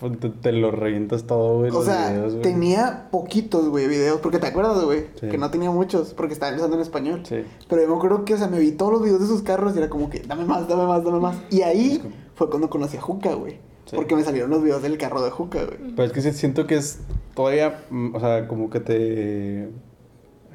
[0.00, 2.42] pues, te, te lo revientas todo, güey, o los sea, videos, güey.
[2.42, 4.20] tenía poquitos, güey, videos.
[4.20, 5.28] Porque te acuerdas, güey, Sí.
[5.28, 7.20] que no tenía muchos, porque estaba empezando en español.
[7.24, 7.44] Sí.
[7.68, 9.74] Pero yo me acuerdo que, o sea, me vi todos los videos de sus carros
[9.74, 11.36] y era como que, dame más, dame más, dame más.
[11.50, 13.58] Y ahí como- fue cuando conocí a Juca, güey.
[13.86, 13.96] Sí.
[13.96, 15.92] Porque me salieron los videos del carro de Juca, güey.
[15.94, 17.00] Pero es que sí siento que es
[17.34, 19.68] todavía, mm, o sea, como que te...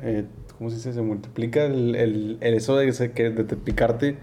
[0.02, 0.26] Eh,
[0.58, 0.94] ¿Cómo se dice?
[0.94, 4.18] Se multiplica el, el, el eso de, que, de te picarte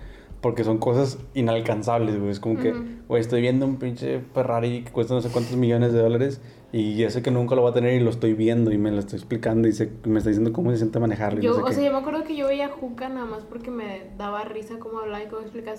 [0.47, 2.31] porque son cosas inalcanzables, güey.
[2.31, 2.83] Es como que, Ujú.
[3.09, 6.41] güey, estoy viendo un pinche Ferrari que cuesta no sé cuántos millones de dólares
[6.73, 8.93] y ya sé que nunca lo va a tener y lo estoy viendo y me
[8.93, 11.63] lo estoy explicando y se- me está diciendo cómo se siente manejarlo Yo, no sé
[11.63, 11.73] o qué.
[11.75, 14.79] sea, yo me acuerdo que yo veía a Juca nada más porque me daba risa
[14.79, 15.77] cómo hablaba y cómo explicaba.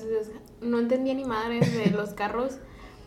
[0.62, 2.58] No entendía ni madres de los carros,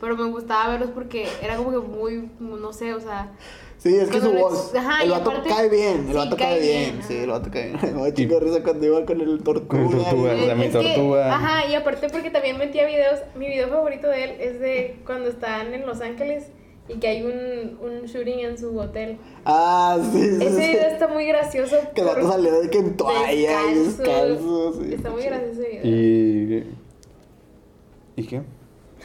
[0.00, 3.32] pero me gustaba verlos porque era como que muy, no sé, o sea...
[3.83, 4.74] Sí, es que su voz.
[4.74, 6.91] Ajá, el y vato aparte- cae bien, el sí, vato cae, cae bien.
[6.93, 7.81] bien, Sí, el vato cae bien.
[7.97, 9.66] Me da chica risa cuando iba con el tortuga.
[9.85, 11.35] Con el tortuga, y- o sea, mi que- tortuga.
[11.35, 15.31] ajá, y aparte porque también metía videos, mi video favorito de él es de cuando
[15.31, 16.49] están en Los Ángeles
[16.91, 19.16] y que hay un, un shooting en su hotel.
[19.47, 20.45] Ah, sí, sí.
[20.45, 20.70] Ese sí.
[20.72, 21.76] video está muy gracioso.
[21.95, 24.74] Que el vato por- salió de que en toalla y descalzo.
[24.74, 25.87] Sí, Está muy gracioso ese video.
[25.87, 26.64] Y...
[28.16, 28.43] ¿Y qué?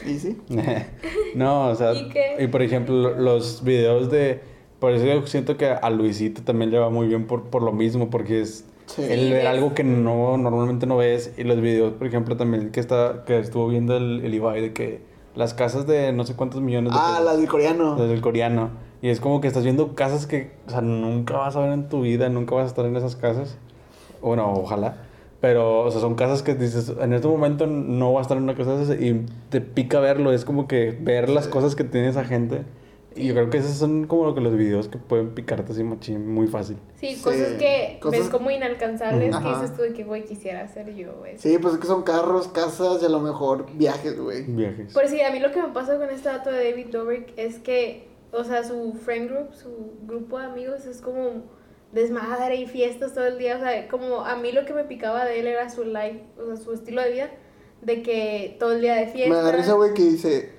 [0.06, 0.36] ¿Y sí?
[1.34, 2.46] no, o sea, ¿Y qué?
[2.52, 4.54] por ejemplo, los videos de...
[4.80, 7.72] Por eso yo siento que a Luisito también le va muy bien por, por lo
[7.72, 9.02] mismo, porque es Sí.
[9.02, 12.78] el ver algo que no normalmente no ves y los videos, por ejemplo, también que
[12.78, 15.00] está que estuvo viendo el, el Ibai de que
[15.34, 17.96] las casas de no sé cuántos millones de Ah, pesos, las del coreano.
[17.98, 18.70] las del coreano
[19.02, 21.88] y es como que estás viendo casas que, o sea, nunca vas a ver en
[21.88, 23.58] tu vida, nunca vas a estar en esas casas.
[24.22, 24.98] Bueno, ojalá.
[25.40, 28.44] Pero, o sea, son casas que dices, en este momento no va a estar en
[28.44, 30.32] una casa de esas y te pica verlo.
[30.32, 32.62] Es como que ver las cosas que tiene esa gente.
[33.16, 35.82] Y yo creo que esos son como lo que los videos que pueden picarte así
[35.82, 36.76] machín, muy fácil.
[37.00, 39.60] Sí, Sí, cosas que cosas- ves como inalcanzables que Ajá.
[39.60, 41.38] dices tú de que, güey, quisiera hacer yo, güey.
[41.38, 44.42] Sí, pues es que son carros, casas y a lo mejor viajes, güey.
[44.42, 44.92] Viajes.
[44.92, 47.58] Por sí, a mí lo que me pasa con este dato de David Dobrik es
[47.58, 51.44] que, o sea, su friend group, su grupo de amigos es como
[51.92, 53.56] desmadre y fiestas todo el día.
[53.56, 56.46] O sea, como a mí lo que me picaba de él era su life, o
[56.46, 57.30] sea, su estilo de vida,
[57.82, 59.34] de que todo el día de fiesta.
[59.34, 60.50] Me da risa, güey, que dice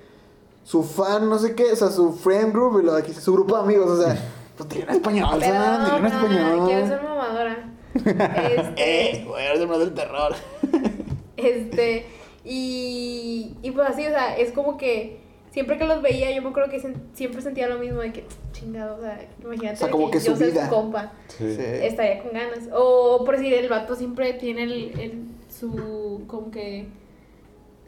[0.68, 3.32] su fan, no sé qué, o sea, su friend group y lo de aquí su
[3.32, 4.18] grupo de amigos, o sea,
[4.58, 5.40] pues tiene un español, ¿sabes?
[5.40, 6.66] Tiene un no, español.
[6.68, 7.64] quiero ser mamadora.
[8.04, 10.34] Eh, Este, güey, eres el más del terror.
[11.38, 12.04] este,
[12.44, 15.20] y, y pues así, o sea, es como que
[15.52, 16.80] siempre que los veía, yo me acuerdo que
[17.14, 20.32] siempre sentía lo mismo de que, chingado, o sea, imagínate O sea, como que yo
[20.32, 20.64] su ser vida.
[20.68, 21.12] su compa.
[21.28, 21.54] Sí.
[21.56, 21.62] Sí.
[21.62, 22.68] estaría con ganas.
[22.74, 26.86] O por decir, el vato siempre tiene el, el- su, como que,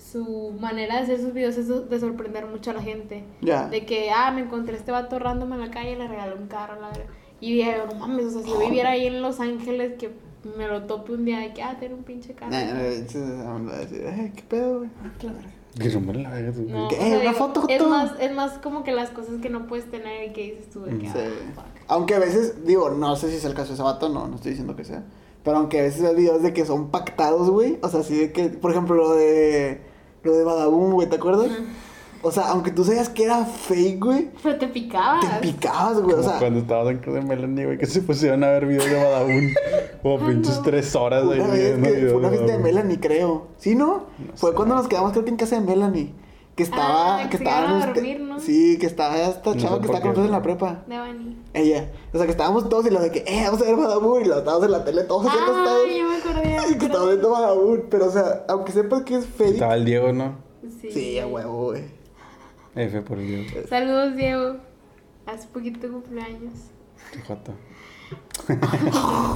[0.00, 3.24] su manera de hacer sus videos es de sorprender mucho a la gente.
[3.40, 3.68] Ya.
[3.68, 6.46] De que, ah, me encontré este vato random en la calle y le regalé un
[6.48, 7.04] carro, la verdad.
[7.40, 10.10] Y dije, no mames, o sea, si yo viviera ahí en Los Ángeles, que
[10.56, 12.50] me lo tope un día de que, ah, tener un pinche carro.
[12.50, 12.82] Nah, a
[13.78, 14.90] decir, "Ay, ¿qué pedo, güey?
[15.04, 15.50] Ah, que la verga".
[15.78, 18.52] Que rompe la verga, tú, No, o sea, ¿Una digo, foto, es más, es más
[18.58, 21.12] como que las cosas que no puedes tener y que dices tú de que, Sí.
[21.16, 21.64] ah, fuck.
[21.88, 24.36] Aunque a veces, digo, no sé si es el caso de ese vato, no, no
[24.36, 25.04] estoy diciendo que sea.
[25.44, 27.78] Pero aunque a veces hay videos de que son pactados, güey.
[27.82, 29.80] O sea, así de que, por ejemplo, lo de.
[30.22, 31.48] Lo de Badaboom, güey, ¿te acuerdas?
[32.22, 35.40] O sea, aunque tú sabías que era fake, güey, Pero te picabas.
[35.40, 36.16] te picabas, güey.
[36.16, 38.84] O sea, cuando estabas en Cruz de Melanie, güey, que se pusieron a ver videos
[38.84, 39.48] de Badabun.
[40.02, 42.58] Como pinches tres horas ahí una vez viendo que videos fue una de fiesta de
[42.58, 42.74] Badabun.
[42.74, 43.46] Melanie, creo.
[43.56, 43.86] ¿Sí, no?
[43.86, 44.56] No fue sé.
[44.56, 46.12] cuando nos quedamos, creo que en casa de Melanie.
[46.56, 48.38] Que estaba, Ah, que que estaba dormir, ¿no?
[48.38, 50.82] Sí, que estaba esta No chava sé que está con nosotros en la prepa.
[50.86, 51.36] De Bani.
[51.54, 51.90] Ella.
[52.12, 54.22] O sea, que estábamos todos y lo de que, eh, vamos a ver Badabun.
[54.22, 55.82] Y lo estábamos en la tele todos así acostados.
[55.86, 56.56] Ay, yo me acordé.
[56.70, 57.08] Y que estábamos acordé.
[57.08, 57.84] viendo Badabun.
[57.90, 59.52] Pero, o sea, aunque sepas que es fake.
[59.54, 60.34] Estaba el Diego, ¿no?
[60.80, 61.84] Sí, Sí, a huevo, güey.
[62.74, 63.66] F por el Diego.
[63.68, 64.56] Saludos, Diego.
[65.26, 66.52] Hace poquito cumpleaños.
[67.26, 67.52] Jota.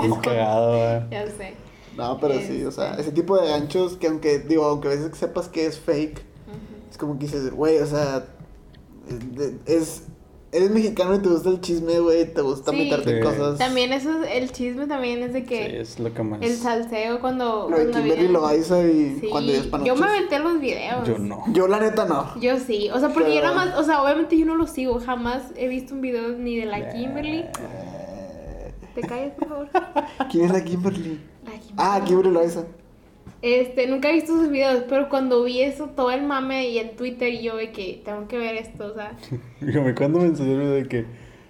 [0.05, 1.11] Es cagado, güey.
[1.11, 1.55] Ya sé.
[1.97, 5.17] No, pero sí, o sea, ese tipo de ganchos que aunque, digo, aunque a veces
[5.17, 6.23] sepas que es fake.
[6.95, 8.25] Es como que dices, güey, o sea,
[9.09, 10.03] es, es-
[10.53, 12.77] eres mexicano y te gusta el chisme, güey, te gusta Sí.
[12.77, 13.23] meterte en Sí.
[13.25, 13.59] cosas.
[13.59, 16.41] También eso, es- el chisme también es de Sí, que es lo que más.
[16.41, 17.69] el salseo cuando...
[17.69, 21.09] Lo de cuando Kimberly Loaiza y Sí, cuando ellos yo me aventé los videos.
[21.09, 21.43] Yo no.
[21.53, 22.41] Yo la neta no.
[22.41, 24.69] Yo sí, o sea, porque yo Pero- nada más, o sea, obviamente yo no lo
[24.69, 27.39] sigo, jamás he visto un video ni de la Kimberly.
[27.41, 29.69] Eh, ¿Te calles, por favor?
[30.31, 31.21] ¿Quién es la Kimberly?
[31.45, 31.75] La Kimberly.
[31.79, 32.65] Ah, Kimberly Loaiza.
[33.47, 36.97] Este, nunca he visto sus videos, pero cuando vi eso, todo el mame y en
[36.97, 39.13] Twitter, y yo de que tengo que ver esto, o sea.
[39.61, 41.05] Dígame, ¿cuándo me video de que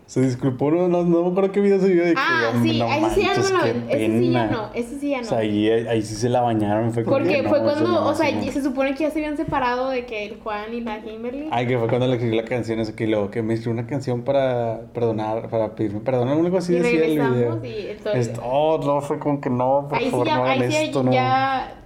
[0.06, 0.72] se disculpó?
[0.72, 2.20] No, no, no me acuerdo qué video se vio de que.
[2.20, 3.86] Ah, sí, no a ese sí ya no manches, ven.
[3.88, 5.26] Ese sí ya no, ese sí ya O no.
[5.28, 6.92] sea, ahí, ahí sí se la bañaron.
[6.92, 8.52] Fue Porque que fue no, eso cuando, no, o sea, eso no.
[8.52, 11.46] se supone que ya se habían separado de que el Juan y la Kimberly.
[11.52, 13.88] Ay, que fue cuando le escribí la canción esa que luego que me escribió una
[13.88, 17.60] canción para perdonar, para pedirme perdón, algo así y decía el video.
[17.64, 20.44] y el- Esto- oh, no, fue como que no, por Ahí sí favor, ya, no
[20.44, 21.12] hagan ahí sí esto, no.
[21.12, 21.80] ya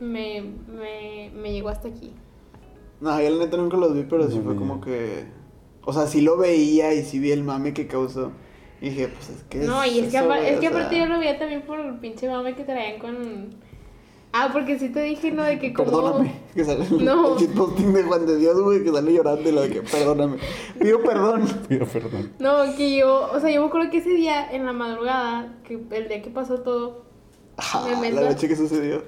[0.00, 2.12] me, me, me llegó hasta aquí.
[3.00, 5.24] No, yo la neta nunca los vi, pero sí No fue como que.
[5.84, 8.32] O sea, sí lo veía y sí vi el mame que causó.
[8.82, 9.58] Y dije, pues es que.
[9.58, 11.62] No, y es que, eso, apar- güey, es que sea, aparte yo lo veía también
[11.62, 13.70] por el pinche mame que traían con...
[14.32, 15.42] Ah, porque sí te dije, ¿no?
[15.42, 15.90] De que como...
[15.90, 16.34] Perdóname.
[16.54, 17.32] Que sale el, No.
[17.34, 20.36] el shitposting de Juan de Dios, güey, que sale llorando y lo de que perdóname.
[20.78, 21.48] Pido perdón.
[21.68, 22.32] Pido perdón.
[22.38, 25.74] No, que yo, o sea, yo me acuerdo que ese día, en la madrugada, que
[25.90, 27.04] el día que pasó todo,
[27.56, 29.02] Ah, Me meto- la noche que sucedió.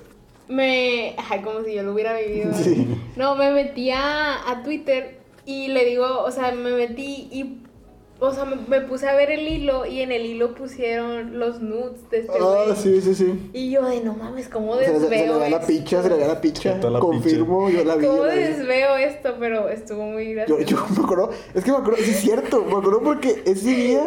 [0.52, 1.16] Me...
[1.28, 2.52] Ay, como si yo lo hubiera vivido.
[2.54, 2.86] Sí.
[3.16, 7.58] No, me metí a, a Twitter y le digo, o sea, me metí y...
[8.24, 11.60] O sea, me, me puse a ver el hilo y en el hilo pusieron los
[11.60, 12.76] nudes de este Ah, güey.
[12.76, 13.50] sí, sí, sí.
[13.52, 16.08] Y yo de, no mames, ¿cómo Se, le- se le desveo ve la picha, se
[16.08, 16.80] le ve la picha.
[16.80, 18.06] Se la Confirmo, yo la vi.
[18.06, 18.40] ¿Cómo la vi.
[18.42, 19.34] desveo esto?
[19.40, 20.62] Pero estuvo muy gracioso.
[20.62, 24.04] yo me acuerdo, es que me acuerdo, sí es cierto, me acuerdo porque ese día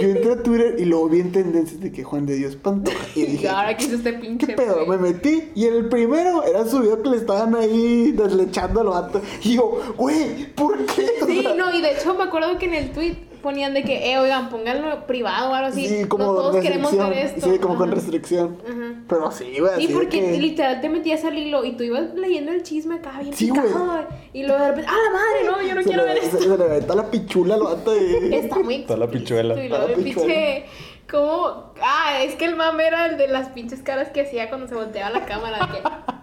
[0.00, 2.98] yo entré a Twitter y luego vi en tendencias de que Juan de Dios Pantoja.
[3.14, 4.44] Y Y dije, ahora que hizo este pinche.
[4.48, 4.84] ¿qué pedo?
[4.86, 4.98] güey.
[4.98, 8.88] Me metí y en el primero era su video que le estaban ahí deslechando al
[8.88, 9.20] vato.
[9.44, 11.06] Y yo, güey, ¿por qué?
[11.22, 13.82] O Sí, sea, no, y de hecho me acuerdo que en el tweet ponían de
[13.82, 15.86] que, eh, oigan, pónganlo privado o algo así.
[15.86, 17.50] sí, como no todos queremos ver esto.
[17.52, 18.56] Sí, como con restricción.
[18.64, 19.02] Ajá.
[19.08, 19.86] Pero sí, güey.
[19.86, 23.18] Sí, porque que- literal te metías al hilo y tú ibas leyendo el chisme acá
[23.20, 23.68] bien Sí, picado.
[23.68, 24.04] güey.
[24.32, 25.44] Y luego de repente, ¡ah, la madre!
[25.62, 26.38] No, yo no se quiero le, ver se, esto.
[26.38, 28.34] se le aventó la pichula al vato y...
[28.34, 29.54] Está muy Está la pichuela.
[29.56, 30.64] Y Está luego el pinche.
[31.10, 31.72] ¿Cómo?
[31.82, 34.74] Ah, es que el mame era el de las pinches caras que hacía cuando se
[34.74, 35.68] volteaba la cámara.
[35.70, 36.21] Que...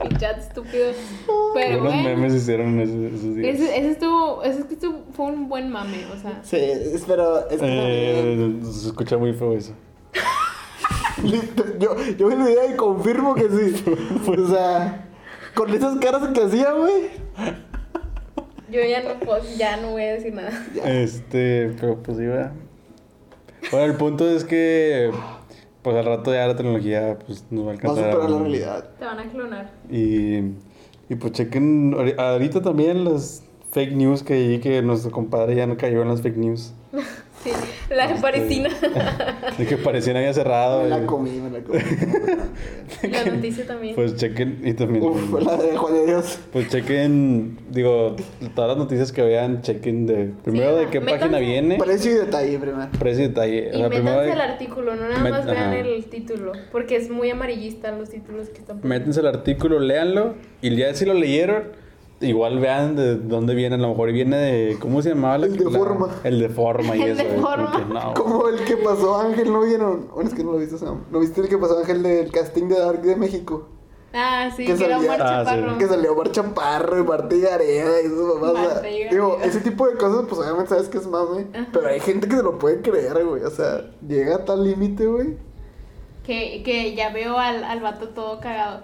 [0.00, 0.92] Pinche estúpido.
[1.54, 2.08] Pero Unos bueno.
[2.08, 3.54] memes hicieron esos, esos días.
[3.54, 6.40] Ese, ese estuvo, ese es que estuvo- fue un buen mame, o sea.
[6.42, 9.72] Sí, es- pero es que también- Eh, se escucha muy feo eso.
[11.22, 13.84] Listo, Yo, yo vi el video y confirmo que sí.
[14.26, 15.08] O sea,
[15.54, 17.10] con esas caras que hacía, güey.
[18.70, 20.50] Yo ya no puedo, ya no voy a decir nada.
[20.84, 22.52] Este, pero pues iba.
[23.70, 25.10] Bueno, el punto es que
[25.84, 28.12] pues al rato ya la tecnología pues nos va a Va a alcanzar.
[28.12, 28.88] superar la realidad.
[28.98, 29.70] Te van a clonar.
[29.90, 30.36] Y,
[31.08, 35.66] y pues chequen ahori- ahorita también las fake news que ahí que nuestro compadre ya
[35.68, 36.72] no cayó en las fake news.
[37.44, 37.50] Sí,
[37.90, 38.70] la Este, parisina.
[39.58, 40.82] De que parecían había cerrado.
[40.84, 41.78] Me la comí, me la comí.
[43.10, 43.94] la noticia también.
[43.94, 45.04] Pues chequen y también.
[45.04, 46.38] Uf, la de Juan de Dios.
[46.52, 48.16] Pues chequen, digo,
[48.54, 52.58] todas las noticias que vean, chequen de primero de qué página viene, Precio y detalle
[52.58, 52.88] primero.
[52.98, 53.70] precio y detalle.
[53.72, 55.76] O y sea, primero métanse de- el artículo, no nada Met- más vean ajá.
[55.78, 56.52] el título.
[56.72, 58.88] Porque es muy amarillista los títulos que están poniendo.
[58.88, 61.64] Métanse el artículo, léanlo y ya si lo leyeron,
[62.20, 65.38] igual vean de dónde viene, a lo mejor viene de, ¿cómo se llamaba?
[65.38, 66.08] La, El de la- forma.
[66.24, 67.22] El de forma y El eso.
[67.22, 67.80] de como forma.
[67.88, 70.08] no, Como el que pasó Ángel, ¿no vieron?
[70.14, 71.04] Bueno, es que no lo viste, Sam.
[71.10, 73.68] ¿No viste el que pasó Ángel del casting de Dark de México?
[74.16, 75.50] Ah, sí, Que que era salía- Omar Ah, sí.
[75.56, 75.78] Chaparro.
[75.78, 78.66] Que salió Omar Chaparro y Marta Gareda y sus mamás.
[78.76, 79.10] o sea.
[79.10, 81.46] Digo, ese tipo de cosas, pues obviamente sabes que es mame.
[81.52, 81.66] Ajá.
[81.72, 83.42] Pero hay gente que se lo puede creer, güey.
[83.42, 85.36] O sea, llega a tal límite, güey.
[86.24, 88.80] Que, que ya veo al, al vato todo cagado.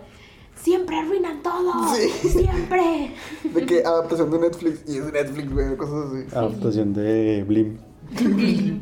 [0.63, 1.73] Siempre arruinan todo.
[1.95, 2.29] Sí.
[2.29, 3.13] Siempre.
[3.55, 4.85] De que adaptación de Netflix.
[4.89, 5.77] Y es Netflix, güey.
[5.77, 6.37] Cosas así.
[6.37, 7.79] Adaptación de Blim.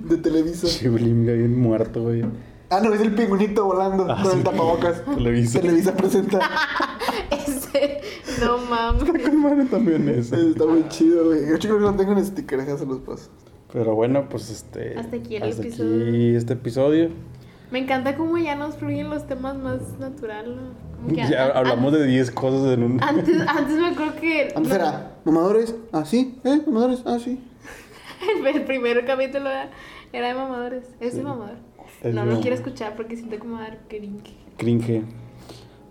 [0.08, 0.66] De Televisa.
[0.66, 2.24] Sí, Blim ya bien muerto, güey.
[2.70, 4.38] Ah, no, es el pingüinito volando Ah, con sí.
[4.38, 5.04] el tapabocas.
[5.04, 5.60] Televisa.
[5.60, 6.38] Televisa presenta.
[7.30, 8.00] Ese.
[8.40, 9.04] No mames.
[9.22, 10.34] Con madre también eso.
[10.36, 11.40] Está muy chido, güey.
[11.48, 13.30] Yo creo que no tengo en sticker, déjaselos paso.
[13.72, 14.98] Pero bueno, pues este.
[14.98, 16.08] Hasta aquí el hasta episodio.
[16.08, 17.10] aquí este episodio.
[17.70, 20.62] Me encanta cómo ya nos fluyen los temas más natural, ¿no?
[20.62, 23.02] Como que Ya an- hablamos de 10 cosas en un...
[23.02, 24.52] Antes, antes me acuerdo que.
[24.56, 26.60] Antes era, mamadores, ah, sí, ¿eh?
[26.66, 27.40] Mamadores, ah, sí.
[28.54, 29.70] El primer capítulo era,
[30.12, 30.84] era de mamadores.
[31.00, 31.56] Es de mamador.
[32.02, 34.32] Es no, no quiero escuchar porque siento como dar cringe.
[34.56, 35.02] Cringe.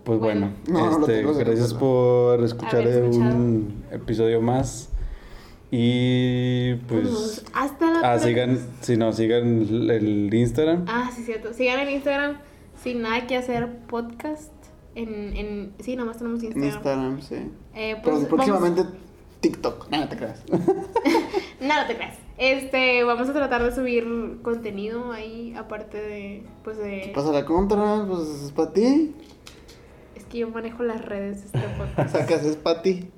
[0.04, 0.90] Pues bueno, Bueno.
[0.90, 1.78] No, no este, tengo, gracias no.
[1.80, 4.90] por escuchar un episodio más.
[5.70, 7.44] Y pues...
[7.52, 10.84] Hasta la Ah, sigan, si no, sigan el el Instagram.
[10.88, 11.52] Ah, sí, cierto.
[11.52, 12.38] Sigan en Instagram
[12.82, 14.50] sin nada que hacer podcast.
[14.98, 17.18] En, en, sí, nomás tenemos En Instagram.
[17.18, 17.36] Instagram, sí.
[17.74, 18.82] Eh, Pero pues, próximamente
[19.40, 19.88] TikTok.
[19.90, 20.42] Nada, te creas.
[21.60, 22.16] no te creas.
[22.36, 27.12] Este, vamos a tratar de subir contenido ahí, aparte de, pues de...
[27.14, 29.14] Pasa la contra, pues es para ti.
[30.16, 32.16] Es que yo manejo las redes de este podcast.
[32.16, 33.08] Sacas, es para ti.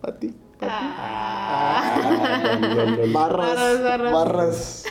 [0.00, 0.34] Para ti.
[0.62, 1.96] Ah.
[1.96, 2.96] Ah.
[3.12, 3.82] Barras.
[3.82, 4.83] Barras, barras.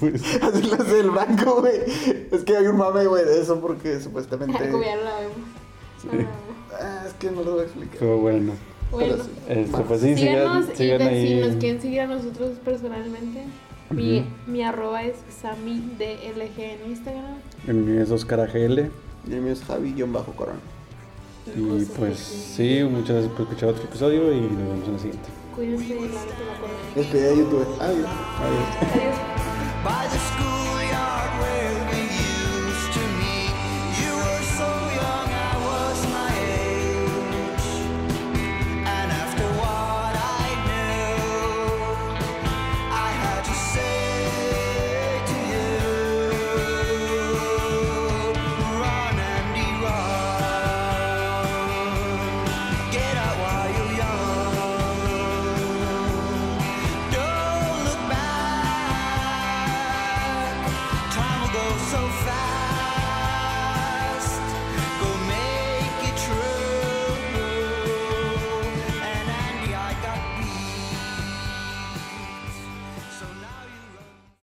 [0.00, 0.12] Barras.
[0.12, 0.46] ¿Qué fue eso?
[0.46, 1.80] Así lo hace el blanco, güey.
[2.30, 4.58] Es que hay un mame, güey, de eso porque supuestamente.
[4.70, 5.36] Como ya no la vemos.
[6.02, 6.08] Sí.
[6.80, 7.04] Ah.
[7.06, 7.94] Es que no lo voy a explicar.
[7.94, 8.52] Estuvo bueno.
[8.90, 9.30] Bueno, Pero sí.
[9.48, 11.28] Este, pues sí, síganos sigan, y sigan de- ahí.
[11.28, 13.44] si nos quieren seguir a nosotros personalmente.
[13.90, 17.34] Mi, mi arroba es SamiDLG en Instagram.
[17.66, 18.90] El mío es Oscar AGL.
[19.28, 20.58] Y el mío es Javi-Corona.
[21.56, 25.28] Y pues sí, muchas gracias por escuchar otro episodio y nos vemos en el siguiente.
[25.56, 26.72] Cuídense, lávense la cola.
[26.94, 27.66] Despedida de YouTube.
[27.80, 28.06] Adiós.
[28.38, 28.92] Adiós.
[28.94, 29.59] Adiós.
[29.82, 30.59] by the school.